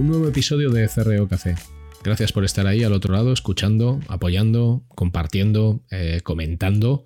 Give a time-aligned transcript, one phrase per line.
[0.00, 1.56] Un nuevo episodio de CRO Café.
[2.02, 7.04] Gracias por estar ahí al otro lado, escuchando, apoyando, compartiendo, eh, comentando,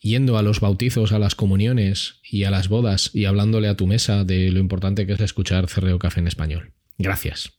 [0.00, 3.86] yendo a los bautizos, a las comuniones y a las bodas y hablándole a tu
[3.86, 6.72] mesa de lo importante que es escuchar CRO Café en español.
[6.98, 7.52] Gracias.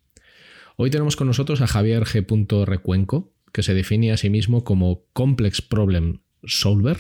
[0.76, 2.66] Hoy tenemos con nosotros a Javier G.
[2.66, 7.00] Recuenco, que se define a sí mismo como Complex Problem Solver,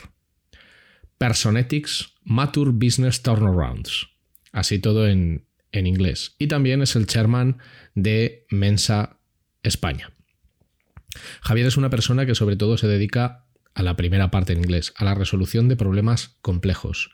[1.17, 4.07] Personetics, Mature Business Turnarounds.
[4.53, 5.46] Así todo en,
[5.79, 6.35] en inglés.
[6.39, 7.57] Y también es el chairman
[7.95, 9.19] de Mensa
[9.63, 10.11] España.
[11.41, 14.93] Javier es una persona que sobre todo se dedica a la primera parte en inglés,
[14.97, 17.11] a la resolución de problemas complejos.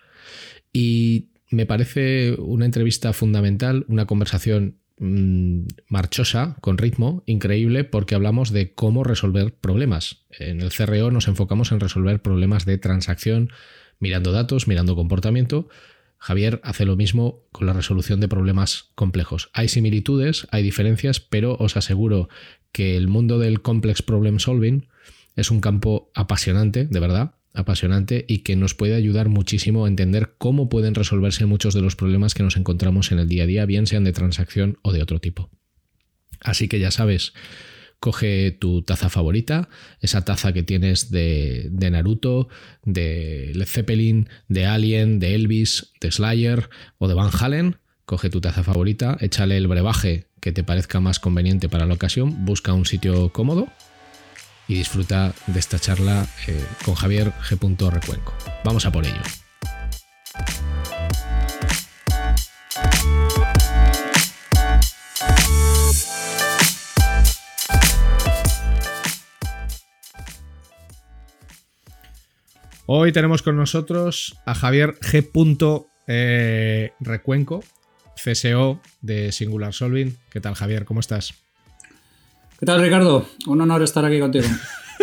[0.71, 8.51] Y me parece una entrevista fundamental, una conversación mm, marchosa, con ritmo, increíble, porque hablamos
[8.51, 10.25] de cómo resolver problemas.
[10.31, 13.51] En el CRO nos enfocamos en resolver problemas de transacción,
[13.99, 15.69] mirando datos, mirando comportamiento,
[16.23, 19.49] Javier hace lo mismo con la resolución de problemas complejos.
[19.51, 22.29] Hay similitudes, hay diferencias, pero os aseguro
[22.71, 24.87] que el mundo del complex problem solving
[25.35, 30.35] es un campo apasionante, de verdad, apasionante y que nos puede ayudar muchísimo a entender
[30.37, 33.65] cómo pueden resolverse muchos de los problemas que nos encontramos en el día a día,
[33.65, 35.49] bien sean de transacción o de otro tipo.
[36.39, 37.33] Así que ya sabes,
[38.03, 39.69] coge tu taza favorita,
[40.01, 42.49] esa taza que tienes de, Naruto,
[42.83, 47.77] de Led Zeppelin, de Alien, de Elvis, de Slayer o de Van Halen.
[48.03, 52.43] Coge tu taza favorita, échale el brebaje que te parezca más conveniente para la ocasión,
[52.43, 53.69] busca un sitio cómodo
[54.67, 57.89] y disfruta de esta charla eh, con Javier G.
[57.89, 58.33] Recuenco.
[58.65, 59.21] Vamos a por ello.
[72.85, 75.87] Hoy tenemos con nosotros a Javier G.
[76.05, 77.63] Eh, Recuenco,
[78.21, 80.17] CSO de Singular Solving.
[80.29, 80.83] ¿Qué tal, Javier?
[80.83, 81.33] ¿Cómo estás?
[82.59, 83.25] ¿Qué tal, Ricardo?
[83.47, 84.47] Un honor estar aquí contigo.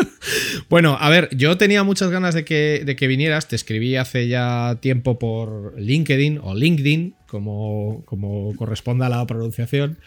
[0.68, 3.48] bueno, a ver, yo tenía muchas ganas de que, de que, vinieras.
[3.48, 9.98] Te escribí hace ya tiempo por LinkedIn o LinkedIn, como, como corresponda a la pronunciación.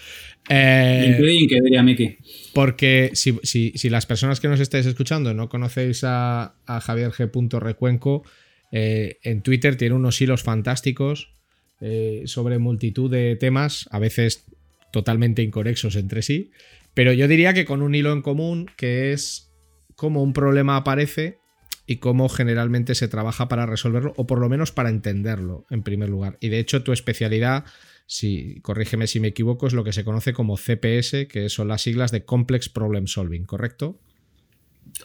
[0.49, 2.17] Eh, LinkedIn, que diría Miki.
[2.53, 7.59] Porque si, las personas que nos estáis escuchando no conocéis a, Javier G.
[7.59, 8.23] Recuenco,
[8.71, 11.33] eh, en Twitter tiene unos hilos fantásticos
[11.79, 14.45] eh, sobre multitud de temas, a veces
[14.91, 16.51] totalmente inconexos entre sí,
[16.93, 19.51] pero yo diría que con un hilo en común que es
[19.95, 21.39] cómo un problema aparece
[21.85, 26.09] y cómo generalmente se trabaja para resolverlo o por lo menos para entenderlo en primer
[26.09, 26.37] lugar.
[26.39, 27.65] Y de hecho tu especialidad
[28.05, 31.81] si, corrígeme si me equivoco, es lo que se conoce como CPS, que son las
[31.81, 33.99] siglas de Complex Problem Solving, ¿correcto?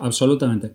[0.01, 0.75] Absolutamente.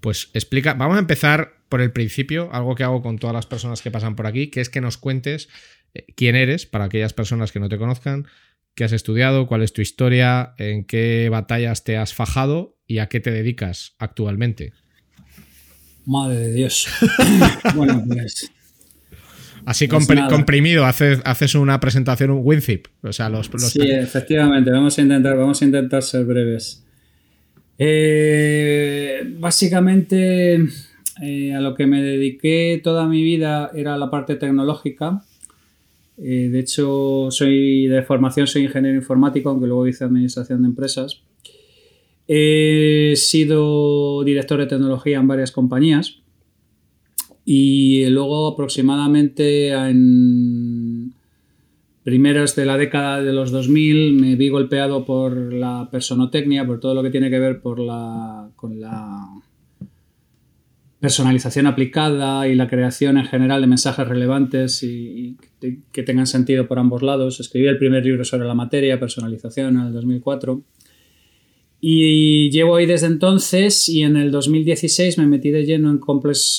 [0.00, 3.82] Pues explica, vamos a empezar por el principio, algo que hago con todas las personas
[3.82, 5.48] que pasan por aquí, que es que nos cuentes
[5.94, 8.26] eh, quién eres, para aquellas personas que no te conozcan,
[8.74, 13.08] qué has estudiado, cuál es tu historia, en qué batallas te has fajado y a
[13.08, 14.72] qué te dedicas actualmente.
[16.06, 16.86] Madre de Dios.
[17.74, 18.50] bueno, pues.
[19.66, 22.86] Así pues comprimido, haces, haces, una presentación, un WinZip.
[23.02, 26.84] O sea, los, Sí, efectivamente, vamos a intentar, vamos a intentar ser breves.
[27.78, 30.58] Eh, básicamente,
[31.22, 35.22] eh, a lo que me dediqué toda mi vida era la parte tecnológica.
[36.18, 41.22] Eh, de hecho, soy de formación, soy ingeniero informático, aunque luego hice administración de empresas.
[42.26, 46.22] He sido director de tecnología en varias compañías
[47.44, 51.14] y luego aproximadamente en
[52.02, 56.94] primeros de la década de los 2000 me vi golpeado por la personotecnia, por todo
[56.94, 59.26] lo que tiene que ver por la, con la
[61.00, 65.36] personalización aplicada y la creación en general de mensajes relevantes y,
[65.92, 67.40] que tengan sentido por ambos lados.
[67.40, 70.62] Escribí el primer libro sobre la materia, personalización, en el 2004.
[71.86, 76.00] Y llevo ahí desde entonces y en el 2016 me metí de lleno en,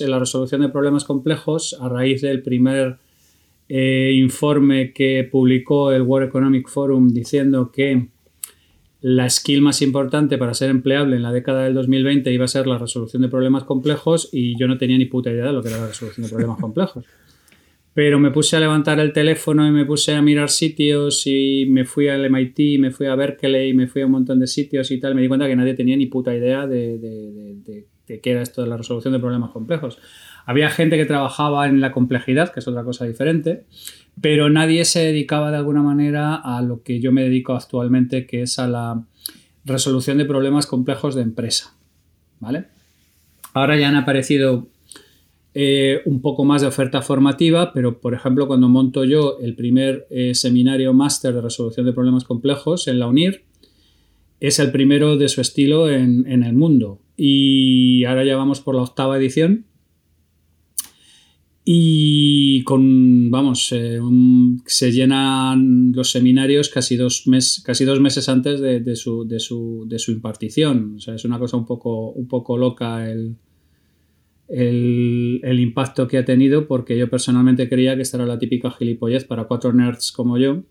[0.07, 2.97] la resolución de problemas complejos a raíz del primer
[3.67, 8.09] eh, informe que publicó el World Economic Forum diciendo que
[9.01, 12.67] la skill más importante para ser empleable en la década del 2020 iba a ser
[12.67, 15.69] la resolución de problemas complejos y yo no tenía ni puta idea de lo que
[15.69, 17.03] era la resolución de problemas complejos.
[17.95, 21.85] Pero me puse a levantar el teléfono y me puse a mirar sitios y me
[21.85, 24.99] fui al MIT, me fui a Berkeley, me fui a un montón de sitios y
[24.99, 25.15] tal.
[25.15, 26.99] Me di cuenta que nadie tenía ni puta idea de,
[28.07, 29.97] de qué era esto de la resolución de problemas complejos.
[30.45, 33.65] Había gente que trabajaba en la complejidad, que es otra cosa diferente,
[34.21, 38.43] pero nadie se dedicaba de alguna manera a lo que yo me dedico actualmente, que
[38.43, 39.03] es a la
[39.63, 41.73] resolución de problemas complejos de empresa.
[42.39, 42.65] ¿Vale?
[43.53, 44.67] Ahora ya han aparecido
[45.57, 50.05] eh, un poco más de oferta formativa, pero por ejemplo cuando monto yo el primer
[50.09, 53.45] eh, seminario máster de resolución de problemas complejos en la UNIR,
[54.41, 56.99] es el primero de su estilo en, en el mundo.
[57.15, 59.65] Y ahora ya vamos por la octava edición
[61.63, 63.99] y con, vamos, eh,
[64.67, 67.23] se llenan los seminarios casi dos,
[67.63, 70.95] casi dos meses antes de, su, de, su, de, su, impartición.
[70.97, 73.37] O sea, es una cosa un poco, un poco loca el,
[74.55, 79.25] el, impacto que ha tenido, porque yo personalmente creía que esta era la típica gilipollez
[79.25, 80.63] para cuatro nerds como yo,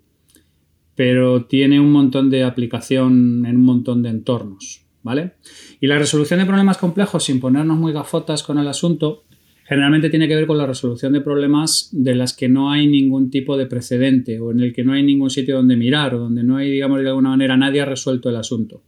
[0.94, 4.80] pero tiene un montón de aplicación en un montón de entornos.
[5.02, 5.34] ¿Vale?
[5.82, 9.24] Y la resolución de problemas complejos, sin ponernos muy gafotas con el asunto,
[9.64, 13.28] generalmente tiene que ver con la resolución de problemas de las que no hay ningún
[13.28, 16.42] tipo de precedente o en el que no hay ningún sitio donde mirar o donde
[16.42, 18.82] no hay, digamos, de alguna manera nadie ha resuelto el asunto.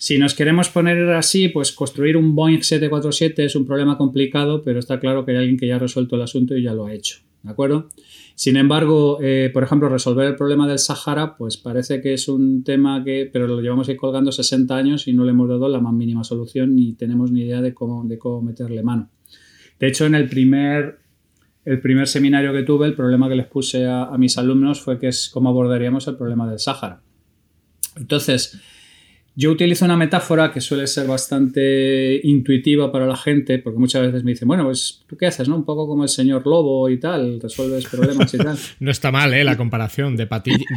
[0.00, 4.78] Si nos queremos poner así, pues construir un Boeing 747 es un problema complicado, pero
[4.78, 6.94] está claro que hay alguien que ya ha resuelto el asunto y ya lo ha
[6.94, 7.18] hecho.
[7.42, 7.90] ¿De acuerdo?
[8.34, 12.64] Sin embargo, eh, por ejemplo, resolver el problema del Sahara, pues parece que es un
[12.64, 15.80] tema que, pero lo llevamos ahí colgando 60 años y no le hemos dado la
[15.80, 19.10] más mínima solución ni tenemos ni idea de cómo, de cómo meterle mano.
[19.78, 21.00] De hecho, en el primer,
[21.66, 25.08] el primer seminario que tuve, el problema que les puse a, mis alumnos fue que
[25.08, 27.02] es cómo abordaríamos el problema del Sáhara.
[27.96, 28.58] Entonces,
[29.36, 34.24] yo utilizo una metáfora que suele ser bastante intuitiva para la gente, porque muchas veces
[34.24, 35.56] me dicen, bueno, pues tú qué haces, ¿no?
[35.56, 38.58] Un poco como el señor lobo y tal, resuelves problemas y tal.
[38.80, 39.44] no está mal, ¿eh?
[39.44, 40.16] La comparación.
[40.16, 40.26] De, de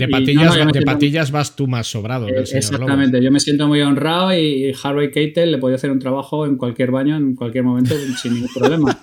[0.08, 2.27] patillas, de patillas vas tú más sobrado.
[2.30, 6.46] Eh, exactamente, yo me siento muy honrado y Harvey Keitel le podía hacer un trabajo
[6.46, 9.00] en cualquier baño, en cualquier momento, sin ningún problema.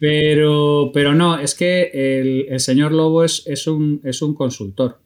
[0.00, 4.98] Pero, pero no, es que el, el señor Lobo es, es, un, es un consultor.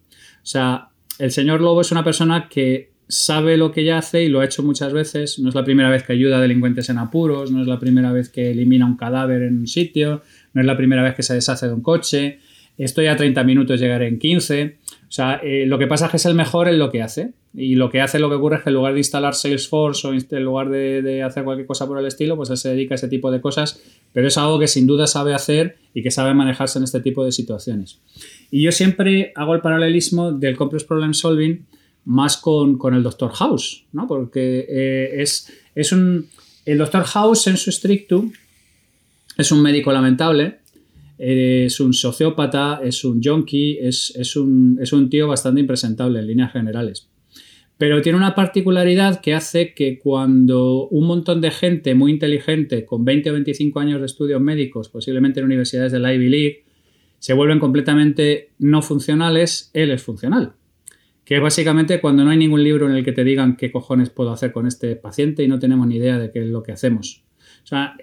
[0.43, 0.89] O sea,
[1.19, 4.45] el señor Lobo es una persona que sabe lo que ya hace y lo ha
[4.45, 5.39] hecho muchas veces.
[5.39, 8.13] No es la primera vez que ayuda a delincuentes en apuros, no es la primera
[8.13, 10.23] vez que elimina un cadáver en un sitio,
[10.53, 12.39] no es la primera vez que se deshace de un coche.
[12.77, 14.77] Estoy a 30 minutos, llegaré en 15.
[15.09, 17.33] O sea, eh, lo que pasa es que es el mejor en lo que hace.
[17.55, 20.13] Y lo que hace, lo que ocurre es que en lugar de instalar Salesforce o
[20.13, 23.33] en lugar de, hacer cualquier cosa por el estilo, pues se dedica a ese tipo
[23.33, 23.83] de cosas.
[24.13, 27.25] Pero es algo que sin duda sabe hacer y que sabe manejarse en este tipo
[27.25, 28.01] de situaciones.
[28.51, 31.65] Y yo siempre hago el paralelismo del Complex Problem Solving
[32.05, 34.07] más con, el Doctor House, ¿no?
[34.07, 36.27] Porque eh, es, es un...
[36.65, 38.25] El Doctor House en su estricto
[39.39, 40.59] es un médico lamentable,
[41.19, 46.53] es un sociópata, es un junkie, es, un, es un tío bastante impresentable en líneas
[46.53, 47.09] generales.
[47.77, 53.05] Pero tiene una particularidad que hace que cuando un montón de gente muy inteligente, con
[53.05, 56.65] 20 o 25 años de estudios médicos, posiblemente en universidades de la Ivy League,
[57.19, 60.55] se vuelven completamente no funcionales, él es funcional
[61.29, 64.09] que es básicamente cuando no hay ningún libro en el que te digan qué cojones
[64.09, 66.73] puedo hacer con este paciente y no tenemos ni idea de qué es lo que
[66.73, 67.23] hacemos.
[67.65, 67.99] O sea,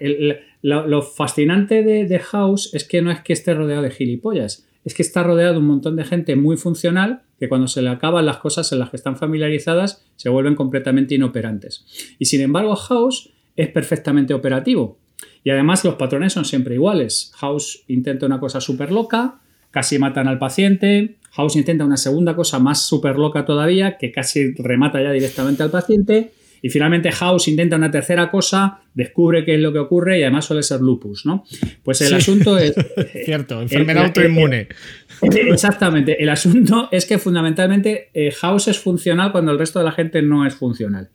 [0.62, 5.02] lo, fascinante de, House es que no es que esté rodeado de gilipollas, es que
[5.02, 8.36] está rodeado de un montón de gente muy funcional que cuando se le acaban las
[8.36, 11.84] cosas en las que están familiarizadas se vuelven completamente inoperantes.
[12.20, 15.00] Y sin embargo, House es perfectamente operativo.
[15.42, 17.32] Y además los patrones son siempre iguales.
[17.34, 19.40] House intenta una cosa súper loca,
[19.72, 21.16] casi matan al paciente.
[21.36, 25.70] House intenta una segunda cosa más súper loca todavía, que casi remata ya directamente al
[25.70, 26.32] paciente.
[26.62, 30.46] Y finalmente House intenta una tercera cosa, descubre qué es lo que ocurre y además
[30.46, 31.44] suele ser lupus, ¿no?
[31.82, 32.74] Pues el asunto es...
[33.24, 34.68] Cierto, enfermedad autoinmune.
[35.22, 39.92] Exactamente, el asunto es que fundamentalmente eh, House es funcional cuando el resto de la
[39.92, 41.10] gente no es funcional.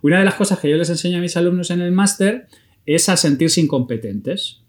[0.00, 2.46] Una de las cosas que yo les enseño a mis alumnos en el máster
[2.86, 4.62] es a sentirse incompetentes.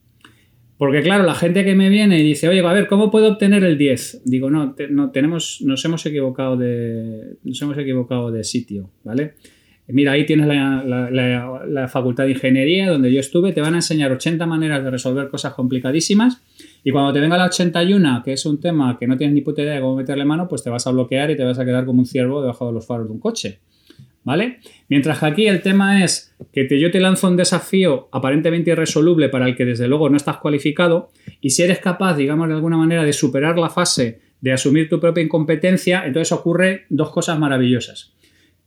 [0.82, 3.64] Porque claro, la gente que me viene y dice, oye, a ver, ¿cómo puedo obtener
[3.64, 4.24] el 10?
[4.26, 9.36] Digo, no, no tenemos, nos hemos equivocado de, nos hemos equivocado de sitio, ¿vale?
[9.86, 14.44] Mira, ahí tienes la, facultad de ingeniería donde yo estuve, te van a enseñar 80
[14.48, 16.42] maneras de resolver cosas complicadísimas
[16.84, 19.62] y cuando te venga la 81, que es un tema que no tienes ni puta
[19.62, 21.86] idea de cómo meterle mano, pues te vas a bloquear y te vas a quedar
[21.86, 23.60] como un ciervo debajo de los faros de un coche.
[24.24, 24.60] ¿Vale?
[24.88, 29.30] Mientras que aquí el tema es que te, yo te lanzo un desafío aparentemente irresoluble
[29.30, 31.10] para el que desde luego no estás cualificado
[31.40, 35.00] y si eres capaz, digamos de alguna manera, de superar la fase de asumir tu
[35.00, 38.14] propia incompetencia, entonces ocurre dos cosas maravillosas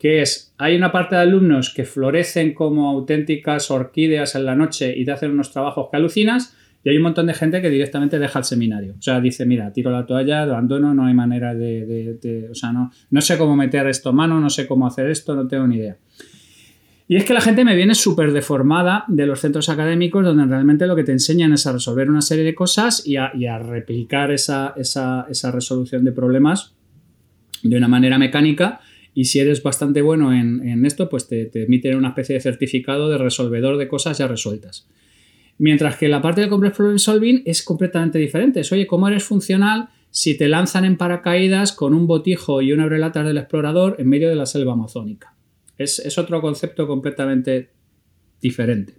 [0.04, 4.92] que es, hay una parte de alumnos que florecen como auténticas orquídeas en la noche
[4.94, 6.54] y te hacen unos trabajos que alucinas,
[6.84, 8.94] y hay un montón de gente que directamente deja el seminario.
[8.98, 12.48] O sea, dice, mira, tiro la toalla, abandono, no hay manera de...
[12.50, 15.34] o sea, no, no sé cómo meter esto a mano, no sé cómo hacer esto,
[15.34, 15.96] no tengo ni idea.
[17.06, 20.86] Y es que la gente me viene súper deformada de los centros académicos donde realmente
[20.86, 24.74] lo que te enseñan es a resolver una serie de cosas y a, replicar esa,
[24.76, 26.74] esa, resolución de problemas
[27.62, 28.80] de una manera mecánica
[29.12, 33.18] y si eres bastante bueno en, esto, pues te, emiten una especie de certificado de
[33.18, 34.88] resolvedor de cosas ya resueltas.
[35.58, 38.60] Mientras que la parte del Complex Problem Solving es completamente diferente.
[38.60, 42.84] Es, oye, ¿cómo eres funcional si te lanzan en paracaídas con un botijo y una
[42.84, 45.34] abrelatas del explorador en medio de la selva amazónica?
[45.78, 47.70] Es, es otro concepto completamente
[48.40, 48.94] diferente.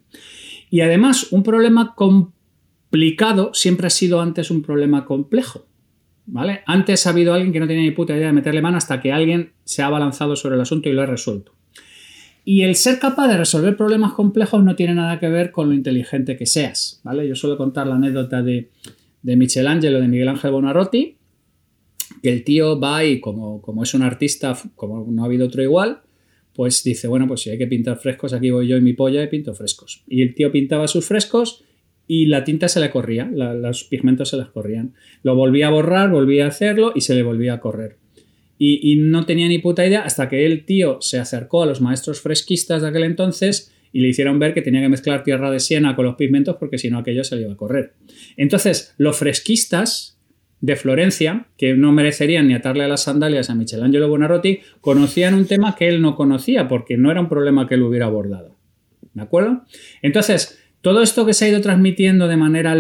[0.70, 5.68] Y además, un problema complicado siempre ha sido antes un problema complejo.
[6.28, 6.64] ¿Vale?
[6.66, 9.12] Antes ha habido alguien que no tenía ni puta idea de meterle mano hasta que
[9.12, 11.55] alguien se ha abalanzado sobre el asunto y lo ha resuelto.
[12.48, 15.74] Y el ser capaz de resolver problemas complejos no tiene nada que ver con lo
[15.74, 17.28] inteligente que seas, ¿vale?
[17.28, 18.70] Yo suelo contar la anécdota de,
[19.24, 21.18] Michelangelo, de Miguel Ángel Bonarotti,
[22.22, 25.64] que el tío va y como, como es un artista, como no ha habido otro
[25.64, 26.04] igual,
[26.54, 29.24] pues dice, bueno, pues si hay que pintar frescos, aquí voy yo y mi polla
[29.24, 30.04] y pinto frescos.
[30.08, 31.66] Y el tío pintaba sus frescos
[32.08, 34.94] y la tinta se le corría, los pigmentos se les corrían.
[35.24, 37.98] Lo volvía a borrar, volvía a hacerlo y se le volvía a correr.
[38.58, 42.22] Y, no tenía ni puta idea hasta que el tío se acercó a los maestros
[42.22, 45.96] fresquistas de aquel entonces y le hicieron ver que tenía que mezclar tierra de siena
[45.96, 47.94] con los pigmentos porque si no aquello se le iba a correr.
[48.38, 50.18] Entonces, los fresquistas
[50.62, 55.46] de Florencia, que no merecerían ni atarle a las sandalias a Michelangelo Buonarroti, conocían un
[55.46, 58.58] tema que él no conocía porque no era un problema que él hubiera abordado.
[59.14, 59.64] ¿De acuerdo?
[60.02, 62.76] Entonces, todo esto que se ha ido transmitiendo de manera,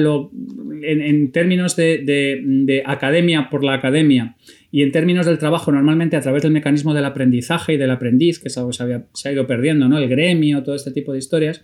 [0.91, 4.35] en, términos de, academia por la academia
[4.71, 8.39] y en términos del trabajo normalmente a través del mecanismo del aprendizaje y del aprendiz,
[8.39, 9.97] que es algo que se, se ha ido perdiendo, ¿no?
[9.97, 11.63] El gremio, todo este tipo de historias,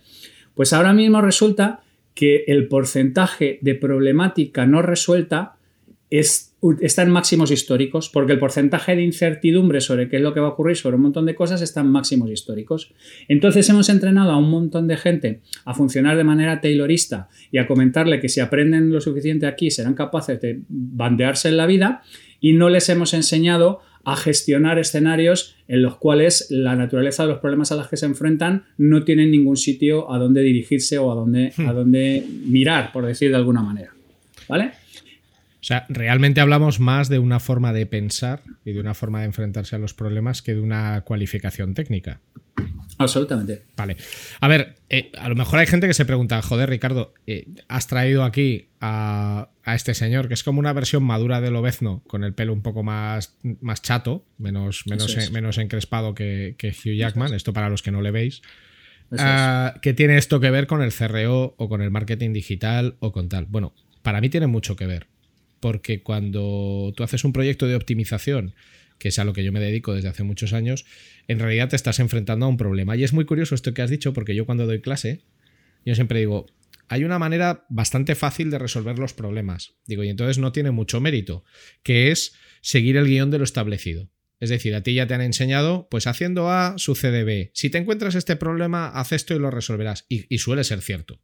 [0.54, 1.80] pues ahora mismo resulta
[2.14, 5.56] que el porcentaje de problemática no resuelta
[6.10, 10.40] es, está en máximos históricos, porque el porcentaje de incertidumbre sobre qué es lo que
[10.40, 12.92] va a ocurrir sobre un montón de cosas está en máximos históricos.
[13.28, 17.66] Entonces hemos entrenado a un montón de gente a funcionar de manera taylorista y a
[17.66, 22.02] comentarle que si aprenden lo suficiente aquí serán capaces de bandearse en la vida
[22.40, 27.38] y no les hemos enseñado a gestionar escenarios en los cuales la naturaleza de los
[27.38, 31.14] problemas a los que se enfrentan no tienen ningún sitio a donde dirigirse o a
[31.14, 31.74] dónde, a hmm.
[31.74, 33.92] dónde mirar, por decir de alguna manera.
[34.48, 34.81] ¿Vale?
[35.62, 39.26] O sea, realmente hablamos más de una forma de pensar y de una forma de
[39.26, 42.20] enfrentarse a los problemas que de una cualificación técnica.
[42.98, 43.62] Absolutamente.
[43.76, 43.96] Vale.
[44.40, 47.86] A ver, eh, a lo mejor hay gente que se pregunta, joder, Ricardo, eh, has
[47.86, 52.34] traído aquí a, este señor, que es como una versión madura del Obezno, con el
[52.34, 57.68] pelo un poco más, más chato, menos, menos, menos encrespado que, Hugh Jackman, esto para
[57.68, 58.42] los que no le veis.
[59.16, 63.12] Ah, que tiene esto que ver con el CRO o con el marketing digital o
[63.12, 63.46] con tal.
[63.46, 65.11] Bueno, para mí tiene mucho que ver
[65.62, 68.52] porque cuando tú haces un proyecto de optimización,
[68.98, 70.84] que es a lo que yo me dedico desde hace muchos años,
[71.28, 72.96] en realidad te estás enfrentando a un problema.
[72.96, 75.20] Y es muy curioso esto que has dicho, porque yo cuando doy clase,
[75.86, 76.46] yo siempre digo,
[76.88, 79.76] hay una manera bastante fácil de resolver los problemas.
[79.86, 81.44] Digo, y entonces no tiene mucho mérito,
[81.84, 84.10] que es seguir el guion de lo establecido.
[84.40, 87.52] Es decir, a ti ya te han enseñado, pues haciendo A sucede B.
[87.54, 90.06] Si te encuentras este problema, haz esto y lo resolverás.
[90.08, 91.22] Y, y suele ser cierto.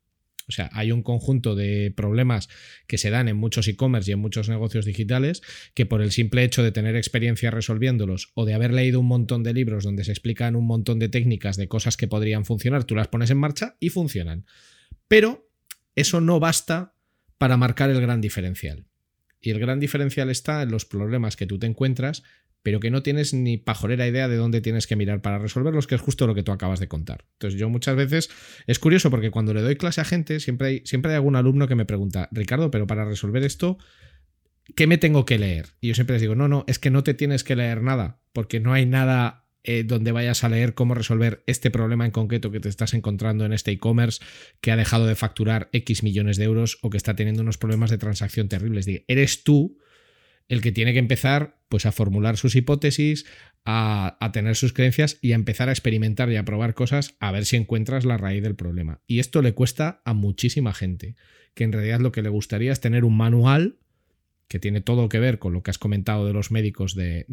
[0.49, 2.49] O sea, hay un conjunto de problemas
[2.87, 5.43] que se dan en muchos e-commerce y en muchos negocios digitales
[5.75, 9.43] que por el simple hecho de tener experiencia resolviéndolos o de haber leído un montón
[9.43, 12.95] de libros donde se explican un montón de técnicas de cosas que podrían funcionar, tú
[12.95, 14.47] las pones en marcha y funcionan.
[15.07, 15.51] Pero
[15.95, 16.95] eso no basta
[17.37, 18.87] para marcar el gran diferencial.
[19.41, 22.23] Y el gran diferencial está en los problemas que tú te encuentras,
[22.63, 25.95] pero que no tienes ni pajorera idea de dónde tienes que mirar para resolverlos, que
[25.95, 27.25] es justo lo que tú acabas de contar.
[27.35, 28.31] Entonces yo muchas veces
[28.67, 31.69] es curioso porque cuando le doy clase a gente, siempre hay, siempre hay algún alumno
[31.69, 33.79] que me pregunta, Ricardo, pero para resolver esto,
[34.75, 35.67] ¿qué me tengo que leer?
[35.81, 38.21] Y yo siempre les digo, no, no, es que no te tienes que leer nada,
[38.33, 42.51] porque no hay nada eh, donde vayas a leer cómo resolver este problema en concreto
[42.51, 44.25] que te estás encontrando en este e-commerce
[44.61, 47.91] que ha dejado de facturar X millones de euros o que está teniendo unos problemas
[47.91, 48.87] de transacción terribles.
[49.09, 49.79] Eres tú
[50.49, 53.27] el que tiene que empezar pues, a formular sus hipótesis,
[53.65, 57.45] a, tener sus creencias y a empezar a experimentar y a probar cosas a ver
[57.45, 59.03] si encuentras la raíz del problema.
[59.07, 61.17] Y esto le cuesta a muchísima gente,
[61.55, 63.79] que en realidad lo que le gustaría es tener un manual
[64.49, 67.27] que tiene todo que ver con lo que has comentado de los médicos de,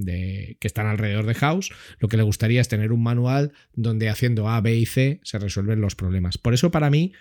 [0.59, 4.49] que están alrededor de House, lo que le gustaría es tener un manual donde haciendo
[4.49, 6.37] A, B y C se resuelven los problemas.
[6.37, 7.13] Por eso para mí,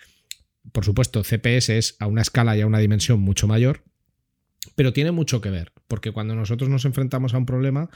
[0.73, 3.85] por supuesto, CPS es a una escala y a una dimensión mucho mayor,
[4.75, 7.91] pero tiene mucho que ver, porque cuando nosotros nos enfrentamos a un problema,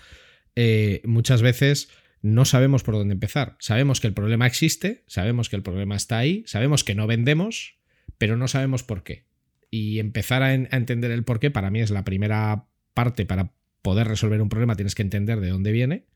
[0.57, 1.89] eh, muchas veces
[2.21, 3.57] no sabemos por dónde empezar.
[3.61, 7.79] Sabemos que el problema existe, sabemos que el problema está ahí, sabemos que no vendemos,
[8.19, 9.29] pero no sabemos por qué
[9.71, 14.09] y empezar a, entender el por qué, para mí es la primera parte para poder
[14.09, 16.07] resolver un problema, tienes que entender de dónde viene.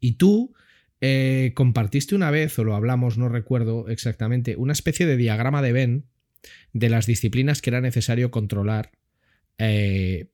[0.00, 0.54] Y tú
[1.00, 5.72] eh, compartiste una vez, o lo hablamos, no recuerdo exactamente, una especie de diagrama de
[5.72, 6.04] Venn
[6.72, 8.92] de las disciplinas que era necesario controlar
[9.58, 10.30] eh,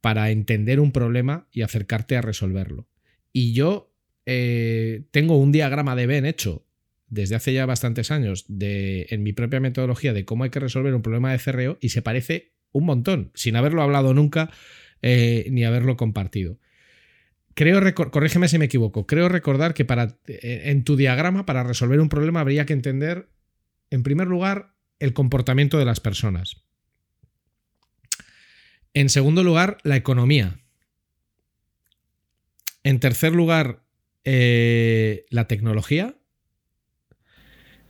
[0.00, 2.88] para entender un problema y acercarte a resolverlo.
[3.32, 3.92] Y yo
[4.26, 6.66] eh, tengo un diagrama de Venn hecho
[7.08, 10.94] desde hace ya bastantes años de, en mi propia metodología de cómo hay que resolver
[10.94, 14.50] un problema de CRO y se parece un montón, sin haberlo hablado nunca
[15.00, 16.58] eh, ni haberlo compartido.
[17.54, 22.08] Creo, corrígeme si me equivoco, creo recordar que para, en tu diagrama para resolver un
[22.08, 23.28] problema habría que entender,
[23.90, 26.64] en primer lugar, el comportamiento de las personas.
[28.94, 30.60] En segundo lugar, la economía.
[32.84, 33.82] En tercer lugar,
[34.24, 36.14] eh, la tecnología.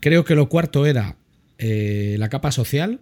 [0.01, 1.17] Creo que lo cuarto era
[1.59, 3.01] eh, la capa social.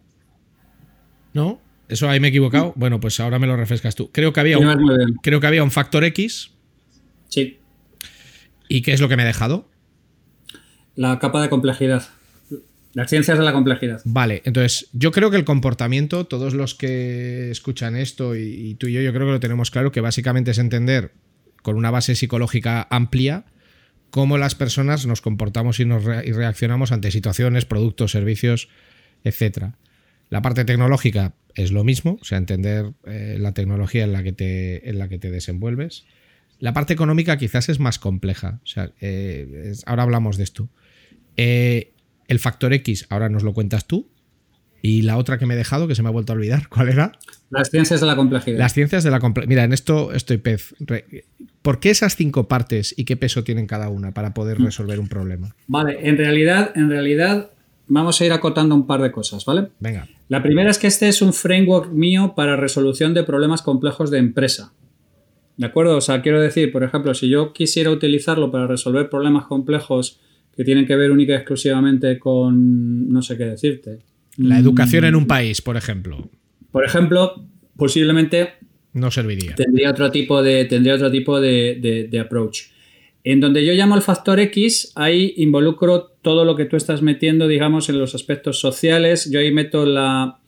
[1.33, 1.61] ¿No?
[1.89, 2.73] Eso ahí me he equivocado.
[2.77, 4.11] Bueno, pues ahora me lo refrescas tú.
[4.13, 6.53] Creo que había un, creo que había un factor X.
[7.29, 7.59] Sí.
[8.69, 9.69] ¿Y qué es lo que me he dejado?
[10.95, 12.05] La capa de complejidad.
[12.95, 14.01] Las ciencias de la complejidad.
[14.05, 18.87] Vale, entonces yo creo que el comportamiento, todos los que escuchan esto y, y, tú
[18.87, 21.13] y yo, yo creo que lo tenemos claro, que básicamente es entender
[21.63, 23.47] con una base psicológica amplia
[24.13, 28.69] cómo las personas nos comportamos y, nos reaccionamos ante situaciones, productos, servicios,
[29.25, 29.73] etc.
[30.29, 34.33] La parte tecnológica es lo mismo, o sea, entender eh, la tecnología en la, que
[34.33, 36.05] te, en la que te desenvuelves.
[36.59, 40.69] La parte económica quizás es más compleja, o sea, eh, ahora hablamos de esto.
[41.39, 41.92] Eh,
[42.33, 44.09] el factor X, ahora nos lo cuentas tú,
[44.83, 46.89] y la otra que me he dejado, que se me ha vuelto a olvidar, ¿cuál
[46.89, 47.13] era?
[47.51, 48.59] Las ciencias de la complejidad.
[48.59, 49.49] Las ciencias de la complejidad.
[49.49, 50.75] Mira, en esto estoy pez.
[51.63, 54.65] ¿Por qué esas cinco partes y qué peso tienen cada una para poder mm.
[54.65, 55.55] resolver un problema?
[55.69, 57.53] Vale, en realidad, en realidad
[57.87, 59.69] vamos a ir acotando un par de cosas, ¿vale?
[59.79, 60.09] Venga.
[60.29, 64.19] La primera es que este es un framework mío para resolución de problemas complejos de
[64.19, 64.73] empresa.
[65.57, 65.97] ¿De acuerdo?
[65.99, 70.21] O sea, quiero decir, por ejemplo, si yo quisiera utilizarlo para resolver problemas complejos
[70.55, 73.99] que tienen que ver única y exclusivamente con, no sé qué decirte,
[74.37, 76.31] la educación en un país, por ejemplo.
[76.71, 77.45] Por ejemplo,
[77.77, 78.55] posiblemente
[78.95, 79.55] no serviría.
[79.55, 82.71] Tendría otro tipo de, tendría otro tipo de, approach.
[83.25, 87.47] En donde yo llamo el factor X, ahí involucro todo lo que tú estás metiendo,
[87.47, 89.31] digamos, en los aspectos sociales.
[89.31, 90.39] Yo ahí meto la,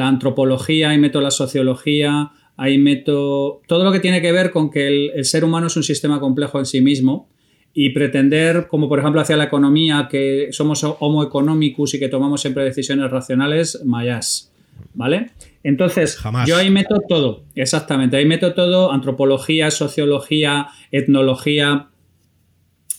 [0.00, 5.10] antropología, ahí meto la sociología, ahí meto todo lo que tiene que ver con que
[5.14, 7.28] el ser humano es un sistema complejo en sí mismo
[7.74, 12.40] y pretender, como por ejemplo hacia la economía, que somos homo economicus y que tomamos
[12.40, 14.52] siempre decisiones racionales, mayas.
[14.94, 15.30] ¿Vale?
[15.62, 21.88] Entonces, yo ahí meto todo, exactamente, ahí meto todo, antropología, sociología, etnología,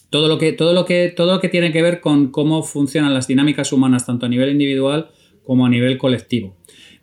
[0.09, 3.13] todo lo que, todo lo que, todo lo que tiene que ver con cómo funcionan
[3.13, 5.09] las dinámicas humanas, tanto a nivel individual
[5.43, 6.55] como a nivel colectivo.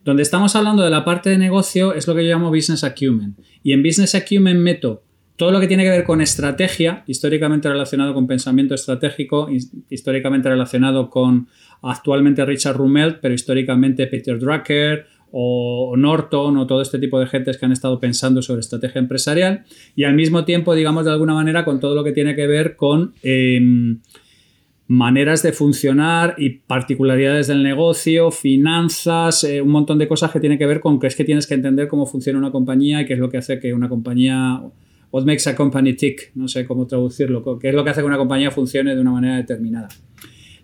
[0.04, 3.36] Donde estamos hablando de la parte de negocio es lo que yo llamo business acumen.
[3.62, 5.02] Y en business acumen meto
[5.40, 9.48] todo lo que tiene que ver con estrategia, históricamente relacionado con pensamiento estratégico,
[9.88, 11.48] históricamente relacionado con
[11.80, 17.56] actualmente Richard Rummelt, pero históricamente Peter Drucker o Norton o todo este tipo de gentes
[17.56, 19.64] que han estado pensando sobre estrategia empresarial
[19.96, 22.76] y al mismo tiempo, digamos de alguna manera, con todo lo que tiene que ver
[22.76, 24.00] con em,
[24.88, 30.58] maneras de funcionar y particularidades del negocio, finanzas, eh, un montón de cosas que tienen
[30.58, 33.14] que ver con que es que tienes que entender cómo funciona una compañía y qué
[33.14, 34.60] es lo que hace que una compañía,
[35.10, 38.06] what makes a company tick, no sé cómo traducirlo, qué es lo que hace que
[38.06, 39.88] una compañía funcione de una manera determinada.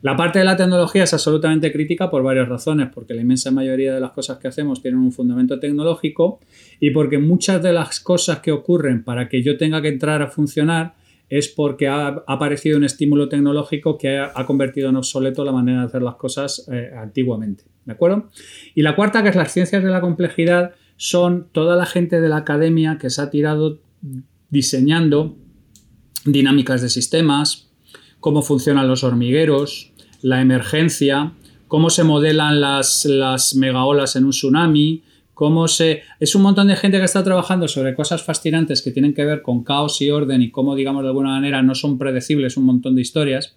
[0.03, 3.95] La parte de la tecnología es absolutamente crítica por varias razones, porque la inmensa mayoría
[3.95, 6.39] de las cosas que hacemos tienen un fundamento tecnológico
[6.79, 10.29] y porque muchas de las cosas que ocurren para que yo tenga que entrar a
[10.29, 10.95] funcionar
[11.29, 15.87] es porque ha, aparecido un estímulo tecnológico que ha, convertido en obsoleto la manera de
[15.87, 17.65] hacer las cosas eh, antiguamente.
[17.85, 18.29] ¿De acuerdo?
[18.75, 22.29] Y la cuarta, que es las ciencias de la complejidad, son toda la gente de
[22.29, 23.81] la academia que se ha tirado
[24.51, 25.37] diseñando
[26.25, 27.71] dinámicas de sistemas,
[28.21, 31.33] cómo funcionan los hormigueros, la emergencia,
[31.69, 35.03] cómo se modelan las, las megaolas en un tsunami,
[35.35, 36.03] cómo se...
[36.19, 39.43] Es un montón de gente que está trabajando sobre cosas fascinantes que tienen que ver
[39.43, 42.97] con caos y orden y cómo, digamos, de alguna manera no son predecibles un montón
[42.97, 43.57] de historias,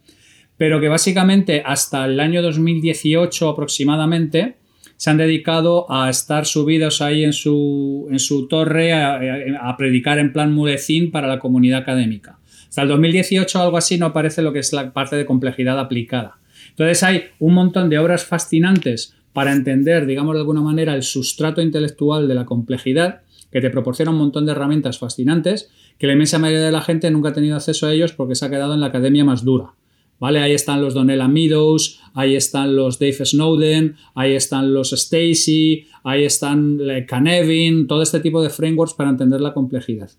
[0.58, 4.59] pero que básicamente hasta el año 2018 aproximadamente
[5.00, 10.34] se han dedicado a estar subidos ahí en su, en su torre a, predicar en
[10.34, 12.38] plan mulecín para la comunidad académica.
[12.68, 16.40] Hasta el 2018 algo así no aparece lo que es la parte de complejidad aplicada.
[16.72, 21.62] Entonces hay un montón de obras fascinantes para entender, digamos de alguna manera, el sustrato
[21.62, 23.22] intelectual de la complejidad,
[23.54, 27.10] que te proporciona un montón de herramientas fascinantes, que la inmensa mayoría de la gente
[27.10, 29.76] nunca ha tenido acceso a ellos porque se ha quedado en la academia más dura.
[30.20, 30.40] ¿Vale?
[30.40, 36.26] Ahí están los Donella Meadows, ahí están los Dave Snowden, ahí están los Stacy, ahí
[36.26, 40.10] están Canevin, todo este tipo de frameworks para entender la complejidad.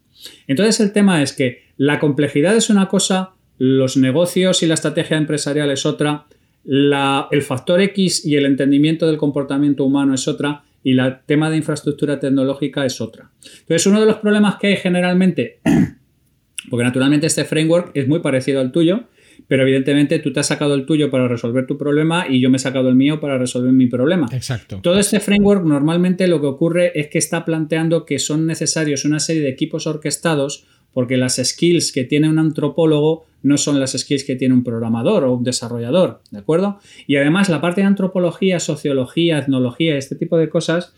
[0.46, 5.18] Entonces el tema es que la complejidad es una cosa, los negocios y la estrategia
[5.18, 6.26] empresarial es otra,
[6.64, 11.58] el factor X y el entendimiento del comportamiento humano es otra y el tema de
[11.58, 13.30] infraestructura tecnológica es otra.
[13.60, 15.60] Entonces, uno de los problemas que hay generalmente,
[16.70, 19.04] porque naturalmente este framework es muy parecido al tuyo,
[19.48, 22.56] pero evidentemente tú te has sacado el tuyo para resolver tu problema y yo me
[22.56, 24.28] he sacado el mío para resolver mi problema.
[24.32, 24.80] Exacto.
[24.82, 29.20] Todo este framework normalmente lo que ocurre es que está planteando que son necesarios una
[29.20, 34.24] serie de equipos orquestados porque las skills que tiene un antropólogo no son las skills
[34.24, 36.78] que tiene un programador o un desarrollador, ¿de acuerdo?
[37.06, 40.94] Y además la parte de antropología, sociología, etnología, este tipo de cosas,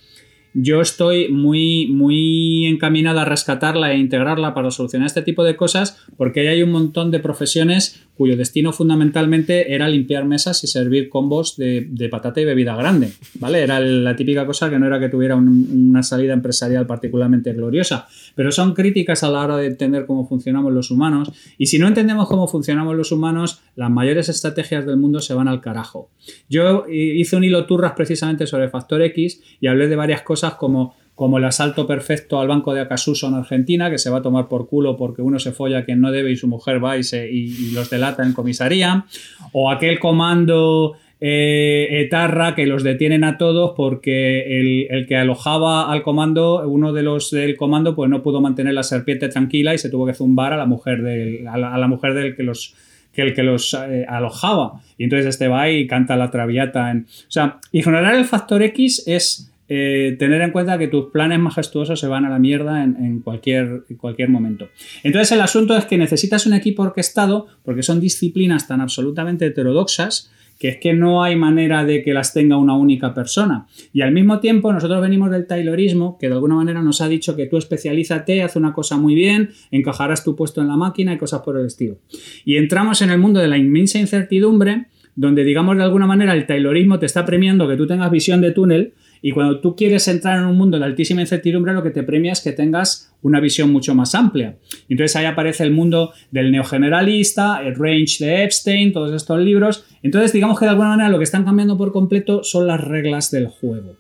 [0.55, 5.99] yo estoy muy, muy encaminada a rescatarla e integrarla para solucionar este tipo de cosas
[6.17, 11.57] porque hay un montón de profesiones cuyo destino fundamentalmente era limpiar mesas y servir combos
[11.57, 13.63] de, patata y bebida grande, ¿vale?
[13.63, 18.53] Era la típica cosa que no era que tuviera una salida empresarial particularmente gloriosa, pero
[18.53, 22.29] son críticas a la hora de entender cómo funcionamos los humanos y si no entendemos
[22.29, 26.11] cómo funcionamos los humanos, las mayores estrategias del mundo se van al carajo.
[26.49, 30.95] Yo hice un hilo turras precisamente sobre Factor X y hablé de varias cosas como,
[31.15, 34.49] como el asalto perfecto al banco de Acasuso en Argentina, que se va a tomar
[34.49, 37.05] por culo porque uno se folla a quien no debe y su mujer va y,
[37.05, 39.05] se, y, los delata en comisaría,
[39.53, 46.03] o aquel comando eh, etarra que los detienen a todos porque el, que alojaba al
[46.03, 49.91] comando, uno de los del comando, pues no pudo mantener la serpiente tranquila y se
[49.91, 52.75] tuvo que zumbar a la mujer del, a la, mujer del que los
[53.13, 54.81] que el que los eh, alojaba.
[54.99, 56.91] Y entonces este va y canta la traviata.
[56.91, 61.39] En, o sea, ignorar el factor X es eh, tener en cuenta que tus planes
[61.39, 64.69] majestuosos se van a la mierda en, cualquier, cualquier momento.
[65.03, 70.31] Entonces el asunto es que necesitas un equipo orquestado porque son disciplinas tan absolutamente heterodoxas
[70.63, 73.67] que es que no hay manera de que las tenga una única persona.
[73.93, 77.35] Y al mismo tiempo nosotros venimos del Taylorismo, que de alguna manera nos ha dicho
[77.35, 81.19] que tú especialízate, haz una cosa muy bien, encajarás tu puesto en la máquina y
[81.19, 81.97] cosas por el estilo.
[82.45, 86.47] Y entramos en el mundo de la inmensa incertidumbre, donde digamos de alguna manera el
[86.47, 90.39] Taylorismo te está premiando que tú tengas visión de túnel, y cuando tú quieres entrar
[90.39, 93.71] en un mundo de altísima incertidumbre, lo que te premia es que tengas una visión
[93.71, 94.57] mucho más amplia.
[94.89, 99.87] Entonces ahí aparece el mundo del neogeneralista, el range de Epstein, todos estos libros.
[100.03, 103.31] Entonces digamos que de alguna manera lo que están cambiando por completo son las reglas
[103.31, 103.97] del juego.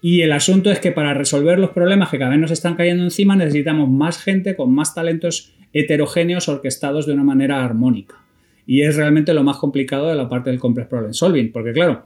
[0.00, 3.02] Y el asunto es que para resolver los problemas que cada vez nos están cayendo
[3.02, 8.24] encima necesitamos más gente con más talentos heterogéneos orquestados de una manera armónica.
[8.66, 12.04] Y es realmente lo más complicado de la parte del complex problem solving, porque claro,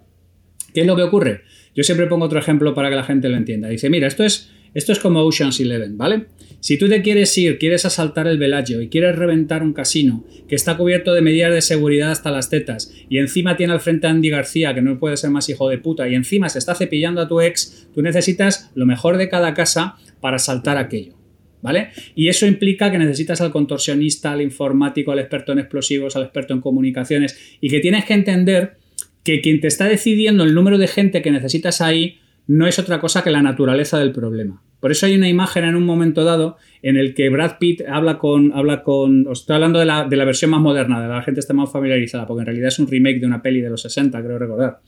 [0.72, 1.42] ¿qué es lo que ocurre?
[1.75, 3.69] Yo siempre pongo otro ejemplo para que la gente lo entienda.
[3.69, 6.27] Dice, mira, esto es, esto es como Ocean's Eleven, ¿vale?
[6.65, 10.55] Si tú te quieres ir, quieres asaltar el Bellagio y quieres reventar un casino que
[10.55, 14.11] está cubierto de medidas de seguridad hasta las tetas y encima tiene al frente a
[14.11, 17.21] Andy García, que no puede ser más hijo de puta, y encima se está cepillando
[17.21, 21.15] a tu ex, tú necesitas lo mejor de cada casa para asaltar aquello.
[21.61, 21.89] ¿Vale?
[22.15, 26.53] Y eso implica que necesitas al contorsionista, al informático, al experto en explosivos, al experto
[26.53, 28.77] en comunicaciones y que tienes que entender
[29.25, 33.01] que quien te está decidiendo el número de gente que necesitas ahí no es otra
[33.01, 34.63] cosa que la naturaleza del problema.
[34.81, 38.19] Por eso hay una imagen en un momento dado en el que Brad Pitt habla
[38.19, 38.53] con.
[38.53, 41.41] Habla con os estoy hablando de la, de la versión más moderna, de la gente
[41.41, 44.23] está más familiarizada, porque en realidad es un remake de una peli de los 60,
[44.23, 44.81] creo recordar.